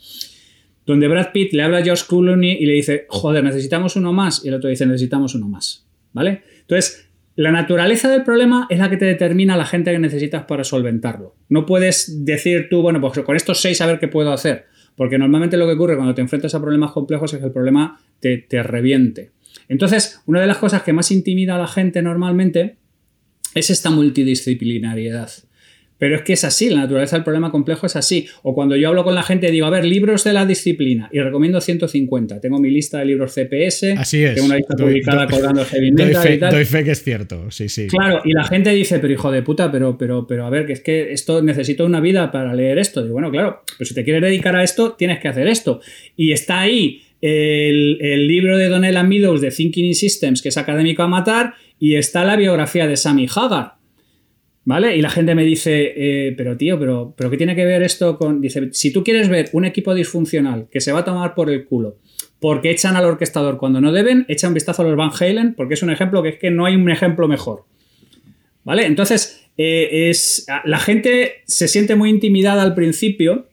[0.85, 4.44] Donde Brad Pitt le habla a George Clooney y le dice, joder, necesitamos uno más.
[4.44, 5.87] Y el otro dice, necesitamos uno más.
[6.12, 6.42] ¿Vale?
[6.61, 7.06] Entonces,
[7.37, 11.37] la naturaleza del problema es la que te determina la gente que necesitas para solventarlo.
[11.51, 14.64] No puedes decir tú, bueno, pues con estos seis a ver qué puedo hacer.
[14.96, 18.01] Porque normalmente lo que ocurre cuando te enfrentas a problemas complejos es que el problema
[18.20, 19.33] te, te reviente.
[19.68, 22.79] Entonces, una de las cosas que más intimida a la gente normalmente
[23.55, 25.31] es esta multidisciplinariedad.
[25.98, 28.26] Pero es que es así, la naturaleza del problema complejo es así.
[28.42, 31.20] O cuando yo hablo con la gente digo, a ver, libros de la disciplina, y
[31.20, 32.40] recomiendo 150.
[32.40, 34.35] Tengo mi lista de libros CPS, así es.
[34.35, 36.52] tengo una lista publicada colgando heavy metal doy fe, y tal.
[36.52, 37.87] Doy fe que es cierto, sí, sí.
[37.87, 40.74] Claro, y la gente dice, pero hijo de puta, pero, pero, pero a ver, que
[40.74, 43.02] es que esto necesito una vida para leer esto.
[43.02, 45.80] Digo, bueno, claro, pero si te quieres dedicar a esto, tienes que hacer esto.
[46.16, 50.56] Y está ahí el, el libro de Donella Meadows de Thinking in Systems, que es
[50.59, 53.75] académico a matar, y está la biografía de Sammy Hagar.
[54.66, 54.96] ¿Vale?
[54.96, 58.18] Y la gente me dice, eh, pero tío, pero, pero ¿qué tiene que ver esto
[58.18, 58.40] con...?
[58.40, 61.64] Dice, si tú quieres ver un equipo disfuncional que se va a tomar por el
[61.64, 61.98] culo
[62.40, 65.74] porque echan al orquestador cuando no deben, echa un vistazo a los Van Halen, porque
[65.74, 67.64] es un ejemplo que es que no hay un ejemplo mejor.
[68.64, 68.87] ¿Vale?
[68.87, 73.48] Entonces, eh, es, la gente se siente muy intimidada al principio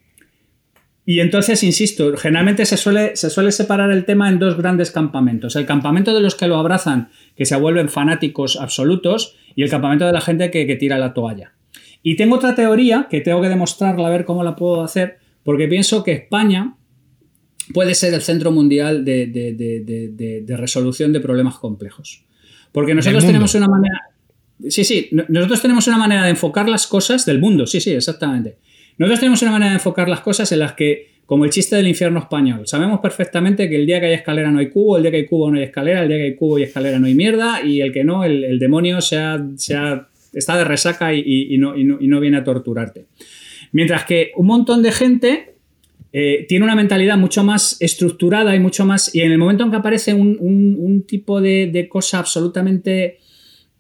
[1.06, 5.56] y entonces, insisto, generalmente se suele, se suele separar el tema en dos grandes campamentos.
[5.56, 10.06] El campamento de los que lo abrazan, que se vuelven fanáticos absolutos, y el campamento
[10.06, 11.54] de la gente que, que tira la toalla.
[12.02, 15.68] Y tengo otra teoría que tengo que demostrarla, a ver cómo la puedo hacer, porque
[15.68, 16.76] pienso que España
[17.74, 22.26] puede ser el centro mundial de, de, de, de resolución de problemas complejos.
[22.72, 24.02] Porque nosotros tenemos una manera...
[24.68, 28.58] Sí, sí, nosotros tenemos una manera de enfocar las cosas del mundo, sí, sí, exactamente.
[28.98, 31.88] Nosotros tenemos una manera de enfocar las cosas en las que, como el chiste del
[31.88, 35.12] infierno español, sabemos perfectamente que el día que hay escalera no hay cubo, el día
[35.12, 37.16] que hay cubo no hay escalera, el día que hay cubo y escalera no hay
[37.16, 41.58] mierda, y el que no, el, demonio se ha, se ha, está de resaca y,
[41.58, 43.06] no, y, no, y no viene a torturarte.
[43.72, 45.54] Mientras que un montón de gente
[46.16, 49.14] eh, tiene una mentalidad mucho más estructurada y mucho más.
[49.16, 53.18] Y en el momento en que aparece un, tipo de, de, cosa absolutamente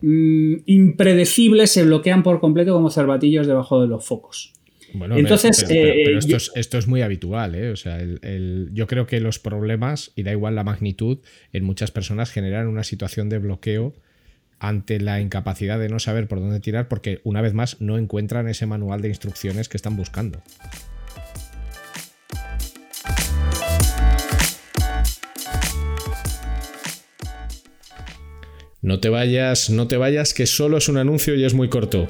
[0.01, 4.53] mmm, impredecible, se bloquean por completo como cervatillos debajo de los focos.
[4.93, 7.71] Bueno, Entonces, pero, pero, pero eh, esto, yo, es, esto, es, muy habitual, ¿eh?
[7.71, 11.19] O sea, el, el, yo creo que los problemas, y da igual la magnitud,
[11.51, 13.93] en muchas personas generan una situación de bloqueo
[14.59, 18.47] ante la incapacidad de no saber por dónde tirar, porque una vez más no encuentran
[18.47, 20.41] ese manual de instrucciones que están buscando.
[28.81, 32.09] No te vayas, no te vayas, que solo es un anuncio y es muy corto.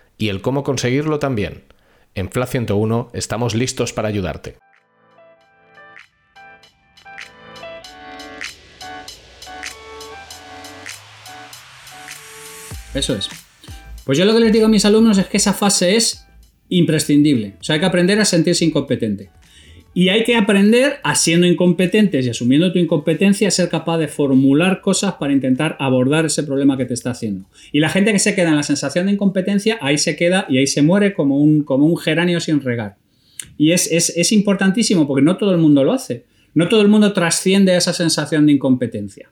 [0.21, 1.63] y el cómo conseguirlo también.
[2.13, 4.57] En FLA 101 estamos listos para ayudarte.
[12.93, 13.29] Eso es.
[14.05, 16.25] Pues yo lo que les digo a mis alumnos es que esa fase es
[16.69, 17.55] imprescindible.
[17.59, 19.31] O sea, hay que aprender a sentirse incompetente.
[19.93, 24.07] Y hay que aprender a siendo incompetentes y asumiendo tu incompetencia a ser capaz de
[24.07, 27.45] formular cosas para intentar abordar ese problema que te está haciendo.
[27.73, 30.59] Y la gente que se queda en la sensación de incompetencia, ahí se queda y
[30.59, 32.95] ahí se muere como un, como un geranio sin regar.
[33.57, 36.23] Y es, es, es importantísimo porque no todo el mundo lo hace.
[36.53, 39.29] No todo el mundo trasciende a esa sensación de incompetencia.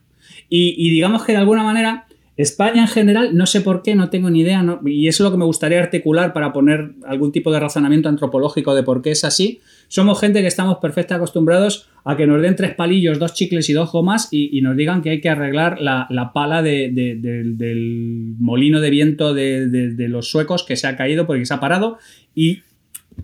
[0.51, 2.07] Y digamos que de alguna manera
[2.41, 5.25] España en general, no sé por qué, no tengo ni idea, no, y eso es
[5.25, 9.11] lo que me gustaría articular para poner algún tipo de razonamiento antropológico de por qué
[9.11, 9.59] es así.
[9.89, 13.73] Somos gente que estamos perfectamente acostumbrados a que nos den tres palillos, dos chicles y
[13.73, 17.15] dos gomas y, y nos digan que hay que arreglar la, la pala de, de,
[17.15, 21.59] de, del molino de viento de, los suecos que se ha caído porque se ha
[21.59, 21.97] parado.
[22.33, 22.59] Y,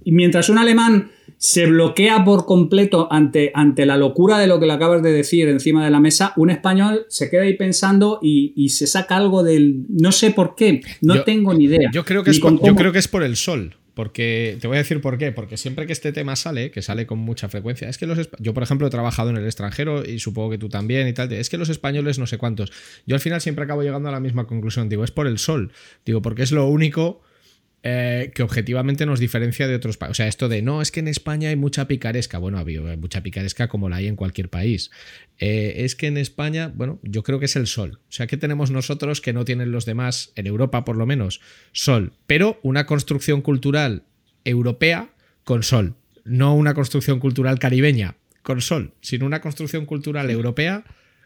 [0.04, 4.66] y mientras un alemán se bloquea por completo ante, ante la locura de lo que
[4.66, 8.54] le acabas de decir encima de la mesa, un español se queda ahí pensando y,
[8.56, 9.86] y se saca algo del...
[9.90, 11.90] No sé por qué, no yo, tengo ni idea.
[11.94, 13.76] Yo creo, que es por, yo creo que es por el sol.
[13.96, 15.32] Porque te voy a decir por qué.
[15.32, 18.30] Porque siempre que este tema sale, que sale con mucha frecuencia, es que los.
[18.40, 21.32] Yo, por ejemplo, he trabajado en el extranjero y supongo que tú también y tal.
[21.32, 22.74] Es que los españoles no sé cuántos.
[23.06, 24.90] Yo al final siempre acabo llegando a la misma conclusión.
[24.90, 25.72] Digo, es por el sol.
[26.06, 27.22] Digo, porque es lo único
[27.88, 30.12] eh, que objetivamente nos diferencia de otros países.
[30.12, 32.40] O sea, esto de no, es que en España hay mucha picaresca.
[32.40, 34.90] Bueno, hay mucha picaresca como la hay en cualquier país.
[35.38, 38.00] Eh, es que en España, bueno, yo creo que es el sol.
[38.10, 41.42] O sea, que tenemos nosotros que no tienen los demás, en Europa por lo menos,
[41.74, 42.14] sol.
[42.26, 44.02] Pero una construcción cultural
[44.46, 45.94] europea con sol.
[46.24, 50.86] No una construcción cultural caribeña con sol, sino una construcción cultural europea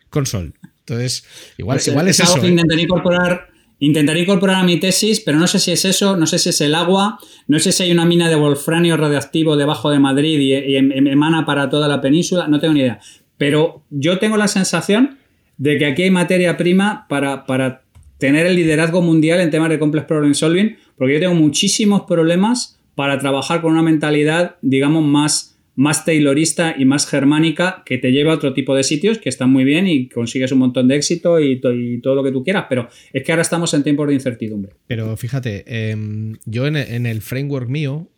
[0.10, 0.56] con sol.
[0.80, 1.24] Entonces,
[1.58, 2.44] igual, pues, igual es, eso.
[2.44, 2.82] ¿eh?
[2.82, 3.49] incorporar
[3.80, 6.60] Intentaré incorporar a mi tesis, pero no sé si es eso, no sé si es
[6.62, 10.76] el agua, no sé si hay una mina de wolfranio radioactivo debajo de Madrid y,
[10.76, 13.00] em, em, emana para toda la península, no tengo ni idea.
[13.38, 15.18] Pero yo tengo la sensación
[15.58, 17.84] de que aquí hay materia prima para, para
[18.18, 22.80] tener el liderazgo mundial en temas de complex problem solving, porque yo tengo muchísimos problemas
[22.96, 28.34] para trabajar con una mentalidad, digamos, más más taylorista y más germánica que te lleva
[28.34, 31.40] a otro tipo de sitios que están muy bien y consigues un montón de éxito
[31.40, 31.62] y,
[32.02, 34.74] todo lo que tú quieras, pero es que ahora estamos en tiempos de incertidumbre.
[34.88, 38.10] Pero fíjate, em, yo en, el framework mío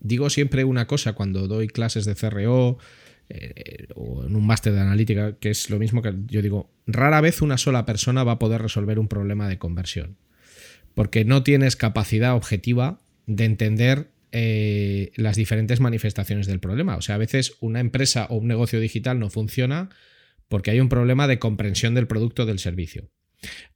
[0.00, 2.76] digo siempre una cosa cuando doy clases de CRO
[3.30, 7.22] eh, o en un máster de analítica, que es lo mismo que yo digo, rara
[7.22, 10.18] vez una sola persona va a poder resolver un problema de conversión,
[10.94, 16.96] porque no tienes capacidad objetiva de entender eh, las diferentes manifestaciones del problema.
[16.96, 19.90] O sea, a veces una empresa o un negocio digital no funciona
[20.48, 23.10] porque hay un problema de comprensión del producto o del servicio.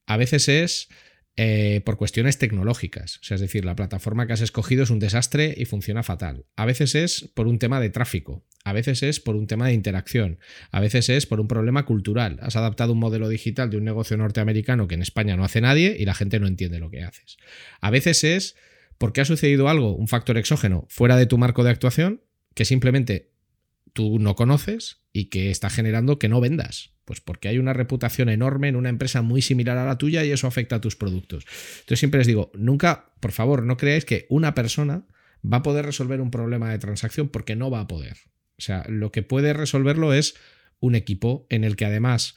[0.06, 0.88] A veces es
[1.36, 3.18] eh, por cuestiones tecnológicas.
[3.18, 6.44] O sea, es decir, la plataforma que has escogido es un desastre y funciona fatal.
[6.56, 8.44] A veces es por un tema de tráfico.
[8.64, 10.38] A veces es por un tema de interacción.
[10.70, 12.38] A veces es por un problema cultural.
[12.42, 15.96] Has adaptado un modelo digital de un negocio norteamericano que en España no hace nadie
[15.98, 17.38] y la gente no entiende lo que haces.
[17.80, 18.56] A veces es
[19.00, 22.20] porque ha sucedido algo, un factor exógeno, fuera de tu marco de actuación,
[22.54, 23.32] que simplemente
[23.94, 26.92] tú no conoces y que está generando que no vendas.
[27.06, 30.32] Pues porque hay una reputación enorme en una empresa muy similar a la tuya y
[30.32, 31.46] eso afecta a tus productos.
[31.78, 35.06] Entonces siempre les digo, nunca, por favor, no creáis que una persona
[35.50, 38.18] va a poder resolver un problema de transacción porque no va a poder.
[38.58, 40.34] O sea, lo que puede resolverlo es
[40.78, 42.36] un equipo en el que además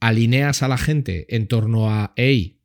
[0.00, 2.58] alineas a la gente en torno a, hey,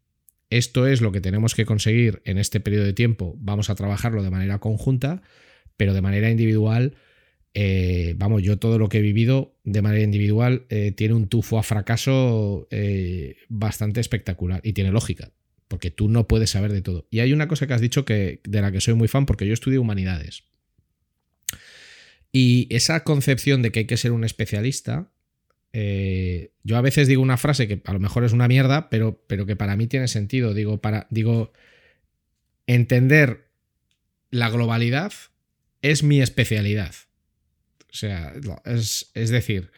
[0.50, 4.24] esto es lo que tenemos que conseguir en este periodo de tiempo, vamos a trabajarlo
[4.24, 5.22] de manera conjunta,
[5.76, 6.96] pero de manera individual,
[7.54, 11.60] eh, vamos, yo todo lo que he vivido de manera individual eh, tiene un tufo
[11.60, 15.32] a fracaso eh, bastante espectacular y tiene lógica,
[15.68, 17.08] porque tú no puedes saber de todo.
[17.10, 19.48] Y hay una cosa que has dicho que, de la que soy muy fan, porque
[19.48, 20.44] yo estudio humanidades.
[22.32, 25.12] Y esa concepción de que hay que ser un especialista
[25.80, 29.24] eh, yo a veces digo una frase que a lo mejor es una mierda, pero,
[29.28, 30.56] pero que para mí tiene sentido.
[30.56, 31.54] Digo, para, digo,
[32.66, 33.52] entender
[34.32, 35.14] la globalidad
[35.84, 36.96] es mi especialidad.
[37.92, 38.34] O sea,
[38.66, 39.70] es, decir,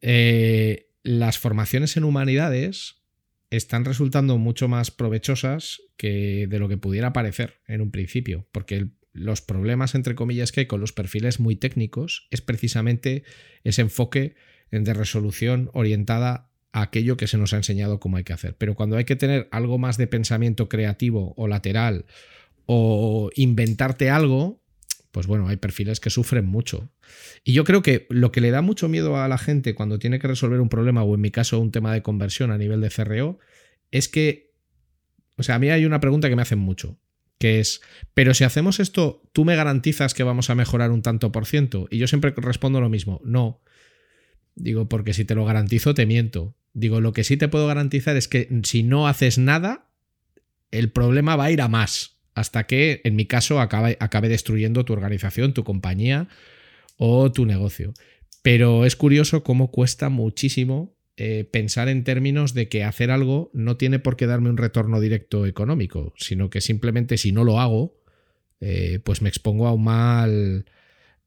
[0.00, 3.02] eh, las formaciones en humanidades
[3.50, 8.90] están resultando mucho más provechosas que de lo que pudiera parecer en un principio, porque
[9.12, 13.24] los problemas, entre comillas, que hay con los perfiles muy técnicos es precisamente
[13.64, 14.36] ese enfoque
[14.82, 18.56] de resolución orientada a aquello que se nos ha enseñado cómo hay que hacer.
[18.56, 22.06] Pero cuando hay que tener algo más de pensamiento creativo o lateral
[22.66, 24.60] o inventarte algo,
[25.12, 26.90] pues bueno, hay perfiles que sufren mucho.
[27.44, 30.18] Y yo creo que lo que le da mucho miedo a la gente cuando tiene
[30.18, 32.90] que resolver un problema, o en mi caso un tema de conversión a nivel de
[32.90, 33.38] CRO,
[33.92, 34.50] es que,
[35.36, 36.98] o sea, a mí hay una pregunta que me hacen mucho,
[37.38, 37.80] que es,
[38.14, 41.86] pero si hacemos esto, ¿tú me garantizas que vamos a mejorar un tanto por ciento?
[41.92, 43.60] Y yo siempre respondo lo mismo, no,
[44.56, 46.54] Digo, porque si te lo garantizo, te miento.
[46.72, 49.88] Digo, lo que sí te puedo garantizar es que si no haces nada,
[50.70, 52.18] el problema va a ir a más.
[52.34, 56.28] Hasta que, en mi caso, acabe, acabe destruyendo tu organización, tu compañía
[56.96, 57.94] o tu negocio.
[58.42, 63.76] Pero es curioso cómo cuesta muchísimo eh, pensar en términos de que hacer algo no
[63.76, 67.96] tiene por qué darme un retorno directo económico, sino que simplemente si no lo hago,
[68.60, 70.64] eh, pues me expongo a un mal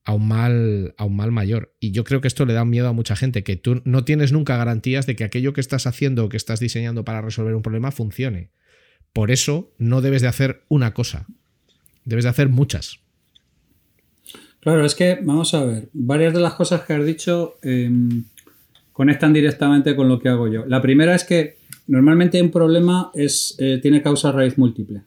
[0.07, 1.75] a un mal, a un mal mayor.
[1.81, 4.31] Y yo creo que esto le da miedo a mucha gente, que tú no tienes
[4.31, 7.61] nunca garantías de que aquello que estás haciendo o que estás diseñando para resolver un
[7.61, 8.49] problema funcione.
[9.11, 11.27] Por eso no debes de hacer una cosa,
[12.05, 12.99] debes de hacer muchas.
[14.61, 18.23] Claro, es que, vamos a ver, varias de las cosas que has dicho em,
[18.93, 20.65] conectan directamente con lo que hago yo.
[20.67, 25.01] La primera es que normalmente un problema es, eh, tiene causa raíz múltiple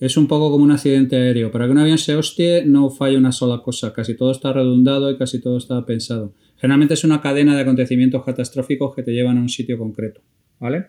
[0.00, 1.50] es un poco como un accidente aéreo.
[1.50, 5.10] Para que un avión se hostie no falla una sola cosa, casi todo está redundado
[5.10, 6.34] y casi todo está pensado.
[6.56, 10.20] Generalmente es una cadena de acontecimientos catastróficos que te llevan a un sitio concreto,
[10.60, 10.86] ¿vale?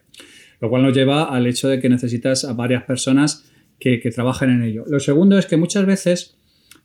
[0.61, 4.63] Lo cual nos lleva al hecho de que necesitas a varias personas que, trabajen en
[4.63, 4.83] ello.
[4.87, 6.37] Lo segundo es que muchas veces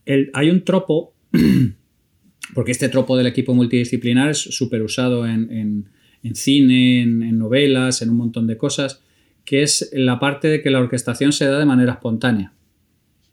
[0.06, 1.14] hay un tropo,
[2.54, 5.88] porque este tropo del equipo multidisciplinar es súper usado en,
[6.34, 9.02] cine, en novelas, en un montón de cosas,
[9.44, 12.52] que es la parte de que la orquestación se da de manera espontánea.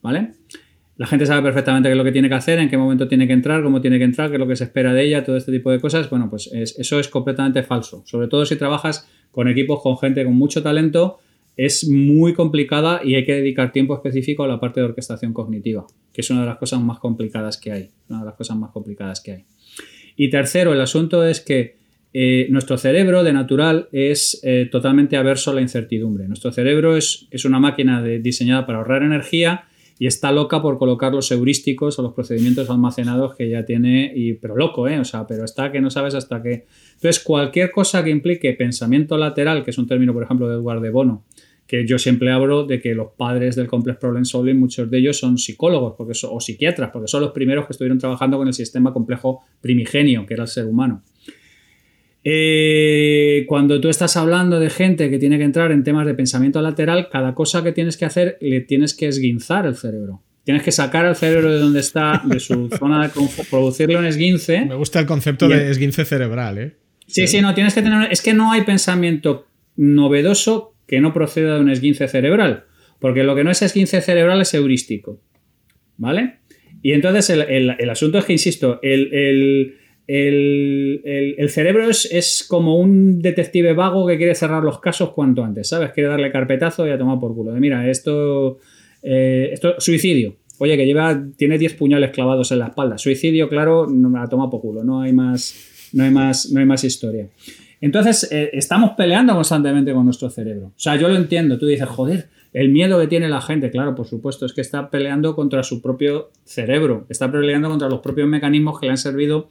[0.02, 0.34] ¿Vale?
[0.98, 3.26] La gente sabe perfectamente qué es lo que tiene que hacer, en qué momento tiene
[3.26, 5.38] que entrar, cómo tiene que entrar, qué es lo que se espera de ella, todo
[5.38, 6.10] este tipo de cosas.
[6.10, 8.04] Bueno, pues eso es completamente falso.
[8.06, 11.20] Sobre todo si trabajas con equipos con gente con mucho talento,
[11.58, 15.86] es muy complicada y hay que dedicar tiempo específico a la parte de orquestación cognitiva,
[16.14, 17.90] que es una de las cosas más complicadas que hay.
[18.10, 19.46] Una de las cosas más complicadas que hay.
[20.16, 21.81] Y tercero, el asunto es que
[22.14, 26.28] eh, nuestro cerebro de natural es eh, totalmente averso a la incertidumbre.
[26.28, 29.66] Nuestro cerebro es, es una máquina diseñada para ahorrar energía
[30.02, 34.34] y está loca por colocar los heurísticos o los procedimientos almacenados que ya tiene, y,
[34.34, 35.00] pero loco, ¿eh?
[35.00, 36.66] O sea, pero está que no sabes hasta qué.
[36.96, 40.82] Entonces, cualquier cosa que implique pensamiento lateral, que es un término, por ejemplo, de Edward
[40.82, 41.26] de Bono,
[41.68, 45.20] que yo siempre hablo de que los padres del Complex Problem Solving, muchos de ellos
[45.20, 48.92] son psicólogos porque o psiquiatras, porque son los primeros que estuvieron trabajando con el sistema
[48.92, 51.04] complejo primigenio, que era el ser humano.
[52.24, 56.62] Eh, cuando tú estás hablando de gente que tiene que entrar en temas de pensamiento
[56.62, 60.22] lateral, cada cosa que tienes que hacer le tienes que esguinzar el cerebro.
[60.44, 63.14] Tienes que sacar al cerebro de donde está, de su zona de
[63.50, 64.66] producirle un esguince.
[64.66, 66.76] Me gusta el concepto de esguince cerebral, ¿eh?
[67.08, 68.12] Sí, sí, no, tienes que tener.
[68.12, 72.66] Es que no hay pensamiento novedoso que no proceda de un esguince cerebral.
[73.00, 75.20] Porque lo que no es esguince cerebral es heurístico.
[75.98, 76.38] ¿Vale?
[76.82, 84.08] Y entonces el, asunto es que, insisto, el el, cerebro es, como un detective vago
[84.08, 85.92] que quiere cerrar los casos cuanto antes, ¿sabes?
[85.92, 87.54] Quiere darle carpetazo y a tomar por culo.
[87.54, 88.58] De mira, esto,
[89.04, 90.36] eh, esto suicidio.
[90.58, 92.98] Oye, que lleva, tiene 10 puñales clavados en la espalda.
[92.98, 93.88] Suicidio, claro,
[94.18, 94.84] a tomar por culo.
[94.84, 97.28] No hay más, no hay más, no hay más historia.
[97.80, 100.68] Entonces, eh, estamos peleando constantemente con nuestro cerebro.
[100.68, 101.58] O sea, yo lo entiendo.
[101.58, 104.92] Tú dices, joder, el miedo que tiene la gente, claro, por supuesto, es que está
[104.92, 107.08] peleando contra su propio cerebro.
[107.10, 109.50] Está peleando contra los propios mecanismos que le han servido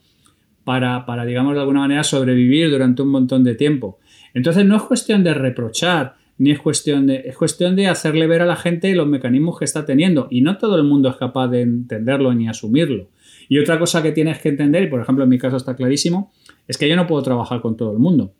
[1.04, 3.98] para, digamos, de alguna manera sobrevivir durante un montón de tiempo.
[4.34, 8.42] Entonces no es cuestión de reprochar, ni es cuestión de, es cuestión de hacerle ver
[8.42, 10.28] a la gente los mecanismos que está teniendo.
[10.30, 13.08] Y no todo el mundo es capaz de entenderlo ni asumirlo.
[13.48, 16.30] Y otra cosa que tienes que entender, y por ejemplo en mi caso está clarísimo,
[16.68, 18.32] es que yo no puedo trabajar con todo el mundo.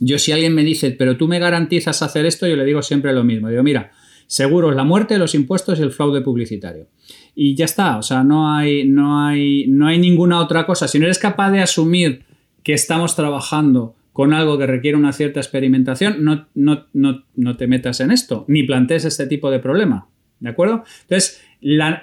[0.00, 3.12] Yo si alguien me dice, pero tú me garantizas hacer esto, yo le digo siempre
[3.12, 3.50] lo mismo.
[3.50, 3.92] Digo, mira,
[4.30, 6.86] seguro la muerte, los impuestos y el fraude publicitario
[7.34, 7.96] y ya está.
[7.96, 10.88] O sea, no hay, no hay, no hay ninguna otra cosa.
[10.88, 12.24] Si no eres capaz de asumir
[12.62, 18.00] que estamos trabajando con algo que requiere una cierta experimentación, no, no, no, te metas
[18.00, 20.08] en esto, ni plantees este tipo de problema.
[20.40, 20.84] ¿De acuerdo?
[21.02, 21.42] Entonces,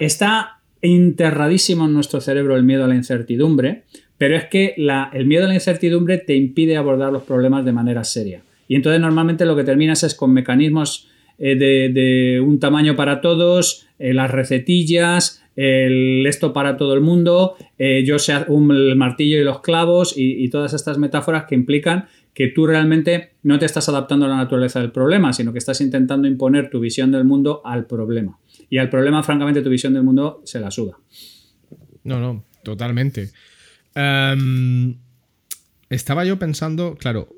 [0.00, 3.84] está enterradísimo en nuestro cerebro el miedo a la incertidumbre,
[4.16, 8.04] pero es que el miedo a la incertidumbre te impide abordar los problemas de manera
[8.04, 8.42] seria.
[8.68, 11.07] Y entonces normalmente lo que terminas es con mecanismos
[11.38, 17.56] eh, de, un tamaño para todos, eh, las recetillas, el esto para todo el mundo,
[17.78, 22.48] eh, yo sé el martillo y los clavos y, todas estas metáforas que implican que
[22.48, 26.28] tú realmente no te estás adaptando a la naturaleza del problema, sino que estás intentando
[26.28, 28.38] imponer tu visión del mundo al problema.
[28.70, 30.96] Y al problema, francamente, tu visión del mundo se la suda.
[32.04, 33.30] No, no, totalmente.
[33.96, 34.96] Em,
[35.90, 37.28] estaba yo pensando, claro,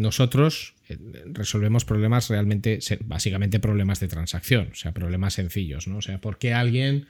[0.00, 5.98] nosotros eh, resolvemos problemas realmente, básicamente problemas de transacción, o sea, problemas sencillos, ¿no?
[5.98, 7.06] O sea, ¿por qué alguien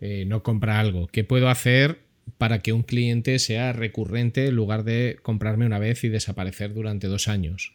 [0.00, 1.06] eh, no compra algo?
[1.06, 2.00] ¿Qué puedo hacer
[2.38, 7.06] para que un cliente sea recurrente en lugar de comprarme una vez y desaparecer durante
[7.06, 7.72] dos años?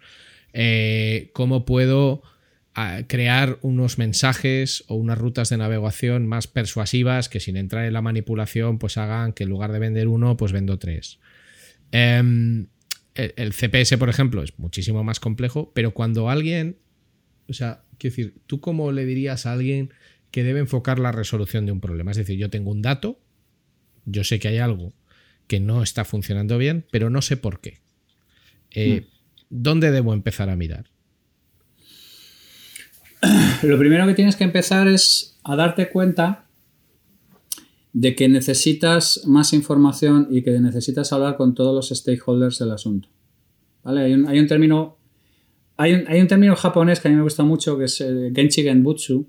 [0.53, 2.21] Eh, ¿Cómo puedo
[2.75, 7.93] ah, crear unos mensajes o unas rutas de navegación más persuasivas que sin entrar en
[7.93, 11.19] la manipulación pues hagan que en lugar de vender uno pues vendo tres?
[11.91, 12.67] Em,
[13.15, 16.77] el CPS, por ejemplo, es muchísimo más complejo, pero cuando alguien,
[17.47, 19.93] o sea, quiero decir, ¿tú cómo le dirías a alguien
[20.31, 22.11] que debe enfocar la resolución de un problema?
[22.11, 23.19] Es decir, yo tengo un dato,
[24.05, 24.93] yo sé que hay algo
[25.47, 27.79] que no está funcionando bien, pero no sé por qué.
[28.71, 29.05] Eh, hmm.
[29.49, 30.85] ¿Dónde debo empezar a mirar?
[33.63, 36.45] Lo primero que tienes que empezar es a darte cuenta
[37.93, 43.09] de que necesitas más información y que necesitas hablar con todos los stakeholders del asunto.
[43.83, 44.01] ¿Vale?
[44.01, 44.97] Hay, un, término
[45.77, 49.27] hay un, término japonés que a mí me gusta mucho que es el Genchi Genbutsu,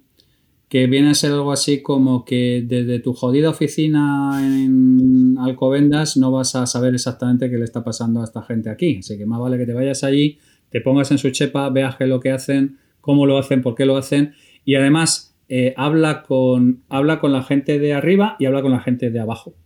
[0.69, 6.31] que viene a ser algo así como que desde tu jodida oficina en Alcobendas no
[6.31, 8.99] vas a saber exactamente qué le está pasando a esta gente aquí.
[8.99, 10.39] Así que más vale que te vayas allí,
[10.69, 13.75] te pongas en su chepa, veas qué es lo que hacen, cómo lo hacen, por
[13.75, 14.35] qué lo hacen
[14.65, 18.79] y además eh, habla, con, habla con la gente de arriba y habla con la
[18.79, 19.57] gente de abajo.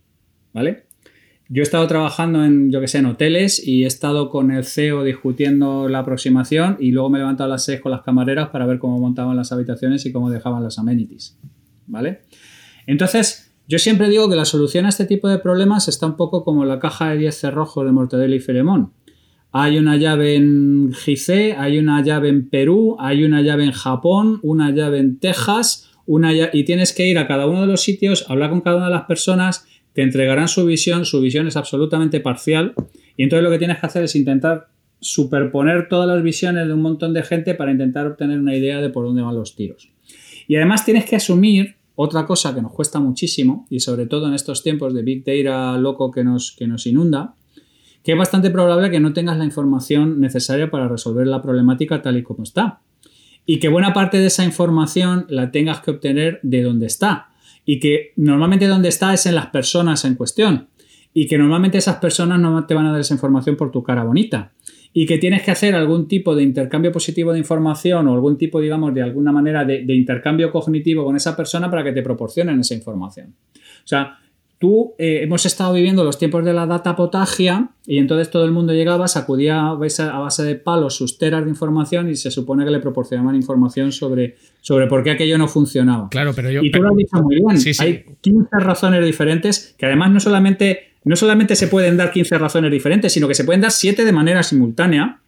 [0.51, 0.85] ¿Vale?
[1.47, 4.63] Yo he estado trabajando en, yo que sé, en hoteles y he estado con el
[4.63, 8.49] CEO discutiendo la aproximación y luego me he levantado a las 6 con las camareras
[8.49, 11.37] para ver cómo montaban las habitaciones y cómo dejaban las amenities.
[11.85, 12.21] ¿Vale?
[12.87, 16.43] Entonces, yo siempre digo que la solución a este tipo de problemas está un poco
[16.43, 18.93] como la caja de 10 cerrojos de Mortadelo y Filemón.
[19.57, 24.41] Hay una llave en Gizeh, hay una llave en Perú, hay una llave en Japón,
[24.43, 28.25] una llave en Texas, una y tienes que ir a cada uno de los sitios,
[28.27, 32.19] hablar con cada una de las personas, te entregarán su visión, su visión es absolutamente
[32.19, 32.73] parcial
[33.15, 34.67] y entonces lo que tienes que hacer es intentar
[34.99, 38.89] superponer todas las visiones de un montón de gente para intentar obtener una idea de
[38.89, 39.89] por dónde van los tiros.
[40.49, 44.33] Y además tienes que asumir otra cosa que nos cuesta muchísimo y sobre todo en
[44.33, 47.35] estos tiempos de Big Data loco que nos, que nos inunda,
[48.05, 52.17] que es bastante probable que no tengas la información necesaria para resolver la problemática tal
[52.17, 52.81] y como está.
[53.47, 57.29] Y que buena parte de esa información la tengas que obtener de donde está.
[57.65, 60.67] Y que normalmente donde está es en las personas en cuestión.
[61.15, 64.03] Y que normalmente esas personas no te van a dar esa información por tu cara
[64.03, 64.51] bonita
[64.93, 68.61] y que tienes que hacer algún tipo de intercambio positivo de información o algún tipo,
[68.61, 72.75] digamos, de alguna manera de, intercambio cognitivo con esa persona para que te proporcionen esa
[72.75, 73.33] información.
[73.55, 74.19] O sea,
[74.59, 78.51] tú eh, hemos estado viviendo los tiempos de la data potagia y entonces todo el
[78.51, 82.71] mundo llegaba, sacudía a base, de palos sus teras de información y se supone que
[82.71, 86.09] le proporcionaban información sobre, sobre por qué aquello no funcionaba.
[86.09, 86.61] Claro, pero yo...
[86.63, 87.75] Y tú lo has dicho muy bien.
[87.79, 92.71] Hay 15 razones diferentes que además no solamente no solamente se pueden dar 15 razones
[92.71, 95.21] diferentes, sino que se pueden dar 7 de manera simultánea,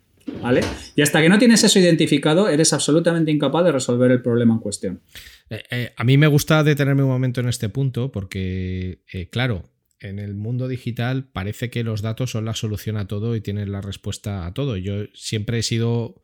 [0.95, 4.59] Y hasta que no tienes eso identificado, eres absolutamente incapaz de resolver el problema en
[4.59, 5.01] cuestión.
[5.49, 9.63] Eh, eh, a mí me gusta detenerme un momento en este punto porque, eh, claro,
[9.99, 13.71] en el mundo digital parece que los datos son la solución a todo y tienen
[13.71, 14.77] la respuesta a todo.
[14.77, 16.21] Yo siempre he sido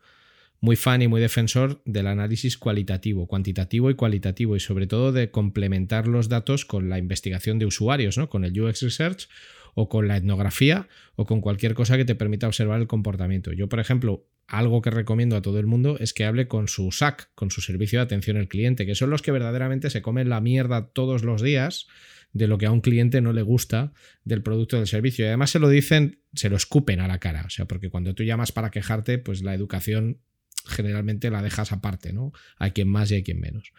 [0.60, 5.30] muy fan y muy defensor del análisis cualitativo, cuantitativo y cualitativo, y sobre todo de
[5.30, 8.30] complementar los datos con la investigación de usuarios, ¿no?
[8.30, 9.28] con el UX Research
[9.74, 13.52] o con la etnografía o con cualquier cosa que te permita observar el comportamiento.
[13.52, 16.90] Yo, por ejemplo, algo que recomiendo a todo el mundo es que hable con su
[16.92, 20.28] SAC, con su servicio de atención al cliente, que son los que verdaderamente se comen
[20.28, 21.86] la mierda todos los días
[22.32, 23.92] de lo que a un cliente no le gusta
[24.24, 25.24] del producto del servicio.
[25.24, 27.44] Y además se lo dicen, se lo escupen a la cara.
[27.46, 30.20] O sea, porque cuando tú llamas para quejarte, pues la educación
[30.66, 32.32] generalmente la dejas aparte, ¿no?
[32.58, 33.72] Hay quien más y hay quien menos.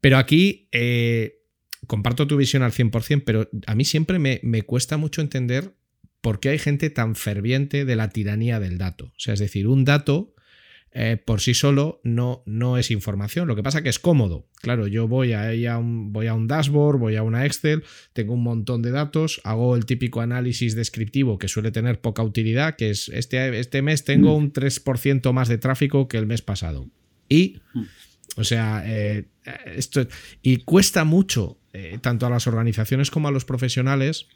[0.00, 1.37] Pero aquí eh,
[1.86, 5.74] comparto tu visión al 100%, pero a mí siempre me, me cuesta mucho entender
[6.20, 9.06] por qué hay gente tan ferviente de la tiranía del dato.
[9.06, 10.34] O sea, es decir, un dato
[10.92, 13.46] eh, por sí solo no, no es información.
[13.46, 14.48] Lo que pasa que es cómodo.
[14.62, 18.34] Claro, yo voy a, a un, voy a un dashboard, voy a una Excel, tengo
[18.34, 22.90] un montón de datos, hago el típico análisis descriptivo que suele tener poca utilidad, que
[22.90, 26.88] es este, este mes tengo un 3% más de tráfico que el mes pasado.
[27.28, 27.60] Y,
[28.36, 29.26] o sea, eh,
[29.66, 30.06] esto,
[30.42, 34.26] y cuesta mucho, eh, tanto a las organizaciones como a los profesionales,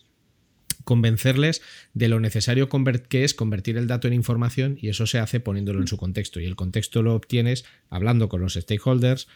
[0.84, 1.60] convencerles
[1.92, 2.68] de lo necesario
[3.08, 6.38] que es convertir el dato en información y eso se hace poniéndolo en su contexto.
[6.38, 9.26] Y el contexto lo obtienes hablando con los stakeholders,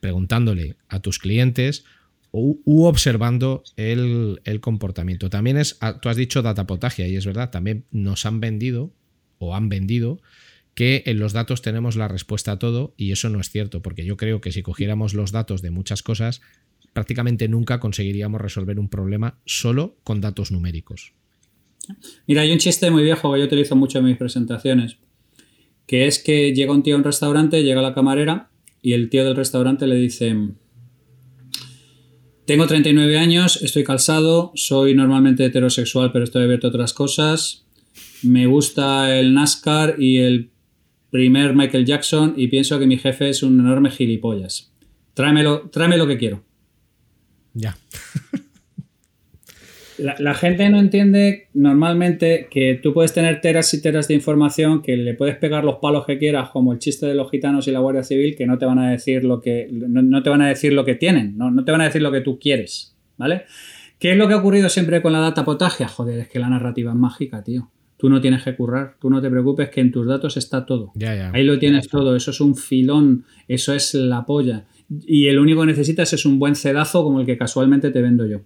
[0.00, 1.84] preguntándole a tus clientes
[2.32, 5.30] u, observando el, comportamiento.
[5.30, 8.92] También es, ah, tú has dicho datapotagia y es verdad, también nos han vendido
[9.38, 10.20] o han vendido
[10.74, 14.04] que en los datos tenemos la respuesta a todo y eso no es cierto, porque
[14.04, 16.40] yo creo que si cogiéramos los datos de muchas cosas,
[16.92, 21.14] prácticamente nunca conseguiríamos resolver un problema solo con datos numéricos.
[22.26, 24.98] Mira, hay un chiste muy viejo que yo utilizo mucho en mis presentaciones,
[25.86, 29.24] que es que llega un tío a un restaurante, llega la camarera y el tío
[29.24, 30.36] del restaurante le dice,
[32.46, 37.66] tengo 39 años, estoy calzado, soy normalmente heterosexual pero estoy abierto a otras cosas,
[38.22, 40.50] me gusta el NASCAR y el
[41.10, 44.72] primer Michael Jackson y pienso que mi jefe es un enorme gilipollas.
[45.14, 46.42] Tráemelo, tráeme lo que quiero.
[47.54, 47.76] Ya.
[49.98, 54.96] La, gente no entiende normalmente que tú puedes tener teras y teras de información que
[54.96, 57.78] le puedes pegar los palos que quieras, como el chiste de los gitanos y la
[57.78, 60.72] Guardia Civil, que no te van a decir lo que, no, te van a decir
[60.72, 63.44] lo que tienen, no, no, te van a decir lo que tú quieres, ¿vale?
[63.98, 65.86] ¿Qué es lo que ha ocurrido siempre con la data potagia?
[65.86, 67.70] Joder, es que la narrativa es mágica, tío.
[67.96, 70.92] Tú no tienes que currar, tú no te preocupes que en tus datos está todo.
[71.32, 75.60] Ahí lo tienes todo, eso es un filón, eso es la polla y el único
[75.62, 78.42] que necesitas es un buen cedazo como el que casualmente te vendo yo.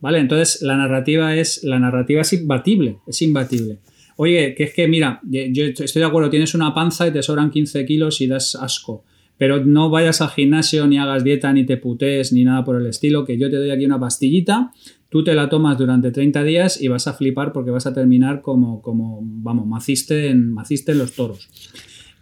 [0.00, 0.18] ¿Vale?
[0.18, 3.78] Entonces la narrativa es, la narrativa es imbatible, es imbatible.
[4.16, 7.50] Oye, que es que mira, yo estoy de acuerdo, tienes una panza y te sobran
[7.50, 9.04] 15 kilos y das asco.
[9.38, 12.86] Pero no vayas al gimnasio, ni hagas dieta, ni te putees, ni nada por el
[12.86, 14.72] estilo, que yo te doy aquí una pastillita,
[15.10, 18.40] tú te la tomas durante 30 días y vas a flipar porque vas a terminar
[18.40, 21.50] como, como vamos, maciste en, maciste en los toros.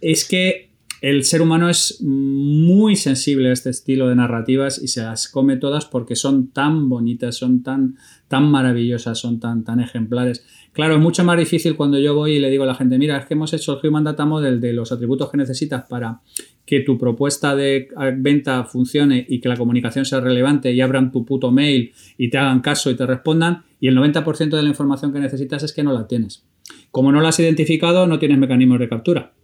[0.00, 0.73] Es que
[1.04, 5.58] el ser humano es muy sensible a este estilo de narrativas y se las come
[5.58, 7.96] todas porque son tan bonitas, son tan,
[8.26, 10.46] tan maravillosas, son tan, tan ejemplares.
[10.72, 13.18] Claro, es mucho más difícil cuando yo voy y le digo a la gente, mira,
[13.18, 16.22] es que hemos hecho el Human Data Model de los atributos que necesitas para
[16.64, 21.26] que tu propuesta de venta funcione y que la comunicación sea relevante y abran tu
[21.26, 25.12] puto mail y te hagan caso y te respondan y el 90% de la información
[25.12, 26.46] que necesitas es que no la tienes.
[26.90, 29.34] Como no lo has identificado, no tienes mecanismos de captura.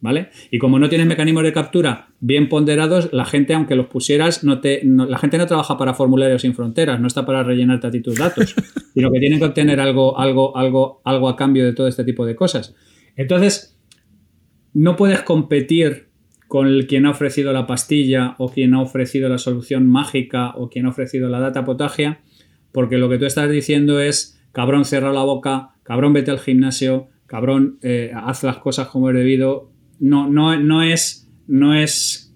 [0.00, 0.28] ¿Vale?
[0.52, 4.60] Y como no tienes mecanismos de captura bien ponderados, la gente, aunque los pusieras, no
[4.60, 8.00] te, la gente no trabaja para formularios sin fronteras, no está para rellenarte a ti
[8.00, 8.54] tus datos,
[8.94, 12.24] sino que tienen que obtener algo, algo, algo, algo a cambio de todo este tipo
[12.24, 12.76] de cosas.
[13.16, 13.76] Entonces,
[14.72, 16.08] no puedes competir
[16.46, 20.70] con el quien ha ofrecido la pastilla o quien ha ofrecido la solución mágica o
[20.70, 22.20] quien ha ofrecido la data potagia,
[22.72, 27.08] porque lo que tú estás diciendo es, cabrón, cierra la boca, cabrón, vete al gimnasio,
[27.26, 29.70] cabrón, eh, haz las cosas como es debido,
[30.00, 31.28] no, no, no es.
[31.46, 32.32] No es.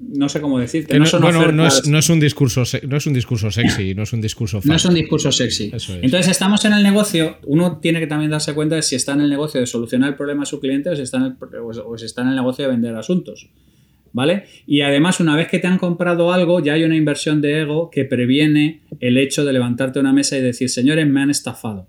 [0.00, 0.98] No sé cómo decirte.
[0.98, 4.12] No, bueno, no, es, no, es, un discurso, no es un discurso sexy, no es
[4.12, 5.70] un discurso No es un discurso sexy.
[6.00, 9.20] Entonces estamos en el negocio, uno tiene que también darse cuenta de si está en
[9.20, 11.98] el negocio de solucionar el problema a su cliente o si está en el, o
[11.98, 13.50] si está en el negocio de vender asuntos.
[14.12, 14.44] ¿Vale?
[14.66, 17.90] Y además, una vez que te han comprado algo, ya hay una inversión de ego
[17.90, 21.86] que previene el hecho de levantarte una mesa y decir, señores, me han estafado.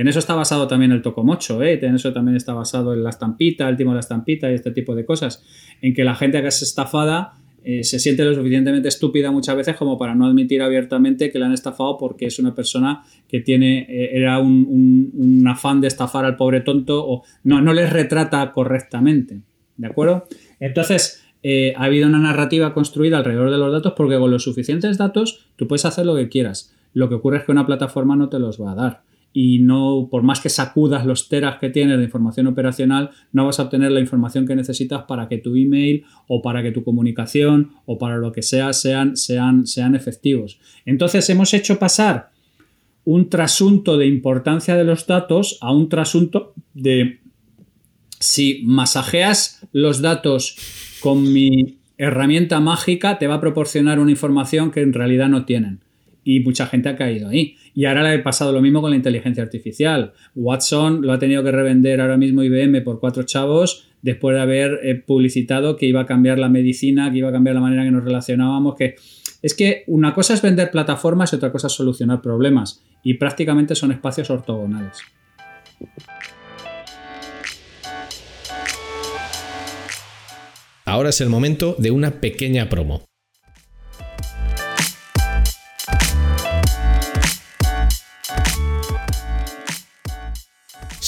[0.00, 1.78] En eso está basado también el Tocomocho, ¿eh?
[1.82, 4.70] en eso también está basado en la estampita, el timo de la estampita y este
[4.70, 5.44] tipo de cosas,
[5.82, 9.76] en que la gente que es estafada eh, se siente lo suficientemente estúpida muchas veces
[9.76, 13.80] como para no admitir abiertamente que le han estafado porque es una persona que tiene
[13.90, 19.42] eh, era un, afán de estafar al pobre tonto o no, no les retrata correctamente.
[19.76, 20.24] ¿De acuerdo?
[20.60, 24.96] Entonces, eh, ha habido una narrativa construida alrededor de los datos porque con los suficientes
[24.96, 26.74] datos tú puedes hacer lo que quieras.
[26.94, 30.08] Lo que ocurre es que una plataforma no te los va a dar y no,
[30.10, 33.92] por más que sacudas los teras que tienes de información operacional, no vas a obtener
[33.92, 38.16] la información que necesitas para que tu email o para que tu comunicación o para
[38.16, 40.58] lo que sea sean, sean, sean efectivos.
[40.84, 42.30] Entonces hemos hecho pasar
[43.04, 47.20] un trasunto de importancia de los datos a un trasunto de
[48.18, 50.56] si masajeas los datos
[51.00, 55.80] con mi herramienta mágica, te va a proporcionar una información que en realidad no tienen
[56.30, 57.56] y mucha gente ha caído ahí.
[57.74, 60.12] Y ahora le ha pasado lo mismo con la inteligencia artificial.
[60.36, 64.78] Watson lo ha tenido que revender ahora mismo IBM por cuatro chavos después de haber
[64.84, 67.90] eh, publicitado que iba a cambiar la medicina, que iba a cambiar la manera que
[67.90, 68.94] nos relacionábamos, que
[69.42, 73.74] es que una cosa es vender plataformas y otra cosa es solucionar problemas y prácticamente
[73.74, 74.98] son espacios ortogonales.
[80.84, 83.09] Ahora es el momento de una pequeña promo.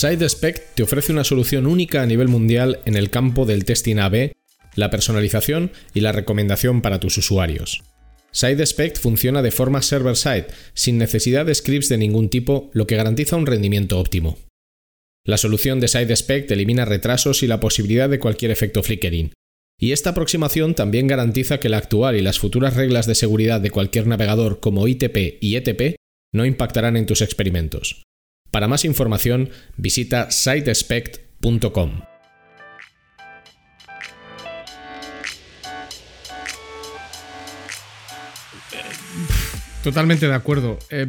[0.02, 4.32] SideSpect te ofrece una solución única a nivel mundial en el campo del testing AB,
[4.74, 7.84] la personalización y la recomendación para tus usuarios.
[8.32, 13.36] SideSpect funciona de forma server-side, sin necesidad de scripts de ningún tipo, lo que garantiza
[13.36, 14.40] un rendimiento óptimo.
[15.24, 19.32] La solución de SideSpect elimina retrasos y la posibilidad de cualquier efecto flickering.
[19.78, 23.70] Y esta aproximación también garantiza que la actual y las futuras reglas de seguridad de
[23.70, 25.94] cualquier navegador como ITP y ETP
[26.32, 28.02] no impactarán en tus experimentos.
[28.52, 29.48] Para más información,
[29.78, 32.02] visita sitespect.com.
[39.82, 40.78] Totalmente de acuerdo.
[40.90, 41.06] Eh,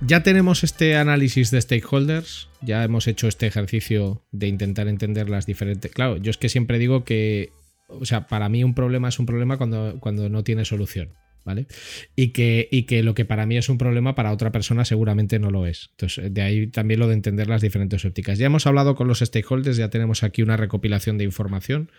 [0.00, 5.44] ya tenemos este análisis de stakeholders, ya hemos hecho este ejercicio de intentar entender las
[5.44, 5.92] diferentes...
[5.92, 7.52] Claro, yo es que siempre digo que,
[7.88, 11.10] o sea, para mí un problema es un problema cuando, cuando no tiene solución.
[11.48, 11.66] ¿Vale?
[12.14, 15.38] Y que, y que lo que para mí es un problema, para otra persona seguramente
[15.38, 15.88] no lo es.
[15.92, 18.38] Entonces, de ahí también lo de entender las diferentes ópticas.
[18.38, 21.90] Ya hemos hablado con los stakeholders, ya tenemos aquí una recopilación de información.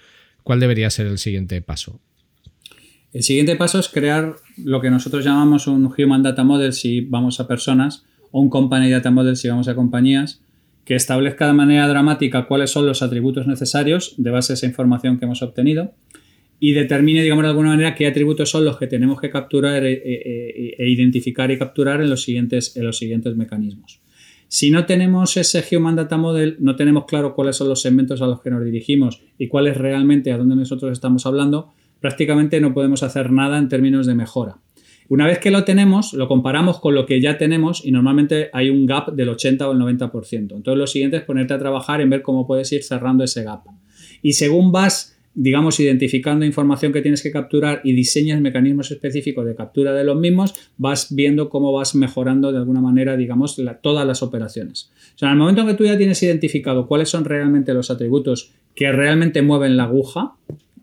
[0.44, 2.00] ¿Cuál debería ser el siguiente paso?
[3.12, 7.40] El siguiente paso es crear lo que nosotros llamamos un Human Data Model si vamos
[7.40, 10.42] a personas o un Company Data Model si vamos a compañías
[10.86, 15.18] que establezca de manera dramática cuáles son los atributos necesarios de base a esa información
[15.18, 15.96] que hemos obtenido
[16.60, 19.94] y determine, digamos, de alguna manera qué atributos son los que tenemos que capturar e,
[19.94, 24.02] e, e, identificar y capturar en los, siguientes, en los siguientes mecanismos.
[24.48, 28.28] Si no tenemos ese Human Data Model, no tenemos claro cuáles son los segmentos a
[28.28, 32.74] los que nos dirigimos y cuál es realmente a dónde nosotros estamos hablando, prácticamente no
[32.74, 34.58] podemos hacer nada en términos de mejora.
[35.08, 38.70] Una vez que lo tenemos, lo comparamos con lo que ya tenemos y normalmente hay
[38.70, 40.56] un gap del 80 o el 90%.
[40.56, 43.62] Entonces lo siguiente es ponerte a trabajar en ver cómo puedes ir cerrando ese gap.
[44.22, 49.56] Y según vas digamos, identificando información que tienes que capturar y diseñas mecanismos específicos de
[49.56, 54.22] captura de los mismos, vas viendo cómo vas mejorando de alguna manera, digamos, todas las
[54.22, 54.92] operaciones.
[55.16, 57.90] O sea, en el momento en que tú ya tienes identificado cuáles son realmente los
[57.90, 60.34] atributos que realmente mueven la aguja,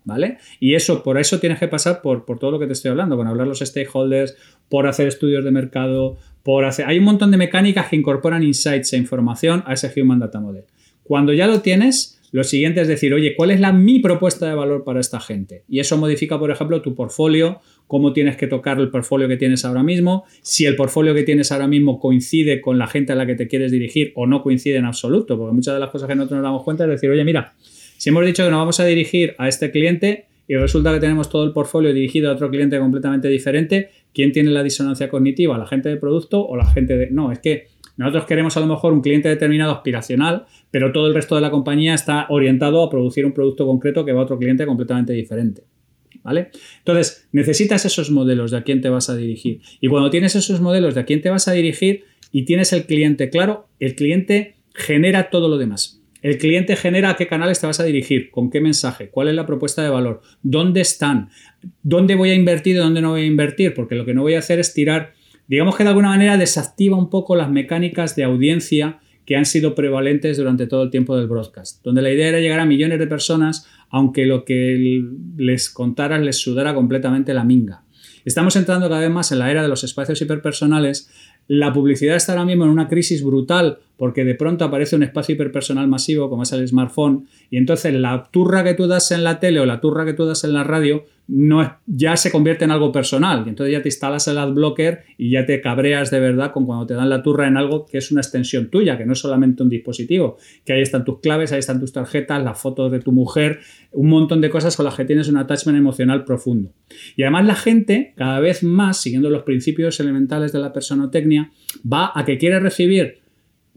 [0.05, 0.39] ¿vale?
[0.59, 3.15] Y eso, por eso tienes que pasar por, por todo lo que te estoy hablando,
[3.15, 4.35] con hablar los stakeholders,
[4.69, 6.87] por hacer estudios de mercado, por hacer...
[6.87, 10.63] Hay un montón de mecánicas que incorporan insights e información a ese Human Data Model.
[11.03, 14.55] Cuando ya lo tienes, lo siguiente es decir, oye, ¿cuál es la mi propuesta de
[14.55, 15.63] valor para esta gente?
[15.69, 19.63] Y eso modifica, por ejemplo, tu portfolio, cómo tienes que tocar el portfolio que tienes
[19.63, 23.25] ahora mismo, si el portfolio que tienes ahora mismo coincide con la gente a la
[23.25, 26.15] que te quieres dirigir o no coincide en absoluto, porque muchas de las cosas que
[26.15, 27.55] nosotros nos damos cuenta es decir, oye, mira,
[27.97, 31.29] si hemos dicho que nos vamos a dirigir a este cliente y resulta que tenemos
[31.29, 35.57] todo el portfolio dirigido a otro cliente completamente diferente, ¿quién tiene la disonancia cognitiva?
[35.57, 37.09] ¿La gente de producto o la gente de...
[37.09, 37.67] No, es que
[37.97, 41.51] nosotros queremos a lo mejor un cliente determinado aspiracional, pero todo el resto de la
[41.51, 45.63] compañía está orientado a producir un producto concreto que va a otro cliente completamente diferente.
[46.23, 46.49] ¿Vale?
[46.79, 49.61] Entonces, necesitas esos modelos de a quién te vas a dirigir.
[49.79, 52.85] Y cuando tienes esos modelos de a quién te vas a dirigir y tienes el
[52.85, 56.01] cliente claro, el cliente genera todo lo demás.
[56.21, 59.35] El cliente genera a qué canales te vas a dirigir, con qué mensaje, cuál es
[59.35, 61.29] la propuesta de valor, dónde están,
[61.83, 64.33] dónde voy a invertir y dónde no voy a invertir, porque lo que no voy
[64.33, 65.13] a hacer es tirar
[65.47, 69.75] digamos que de alguna manera desactiva un poco las mecánicas de audiencia que han sido
[69.75, 73.07] prevalentes durante todo el tiempo del broadcast, donde la idea era llegar a millones de
[73.07, 75.03] personas, aunque lo que
[75.37, 77.83] les contaras les sudara completamente la minga.
[78.23, 81.09] Estamos entrando cada vez más en la era de los espacios hiperpersonales.
[81.47, 85.35] La publicidad está ahora mismo en una crisis brutal porque de pronto aparece un espacio
[85.35, 89.39] hiperpersonal masivo como es el smartphone y entonces la turra que tú das en la
[89.39, 92.71] tele o la turra que tú das en la radio no ya se convierte en
[92.71, 96.51] algo personal y entonces ya te instalas el adblocker y ya te cabreas de verdad
[96.53, 99.13] con cuando te dan la turra en algo que es una extensión tuya, que no
[99.13, 102.91] es solamente un dispositivo, que ahí están tus claves, ahí están tus tarjetas, las fotos
[102.91, 103.59] de tu mujer,
[103.91, 106.71] un montón de cosas con las que tienes un attachment emocional profundo.
[107.15, 111.51] Y además la gente cada vez más, siguiendo los principios elementales de la personotecnia,
[111.91, 113.19] va a que quiere recibir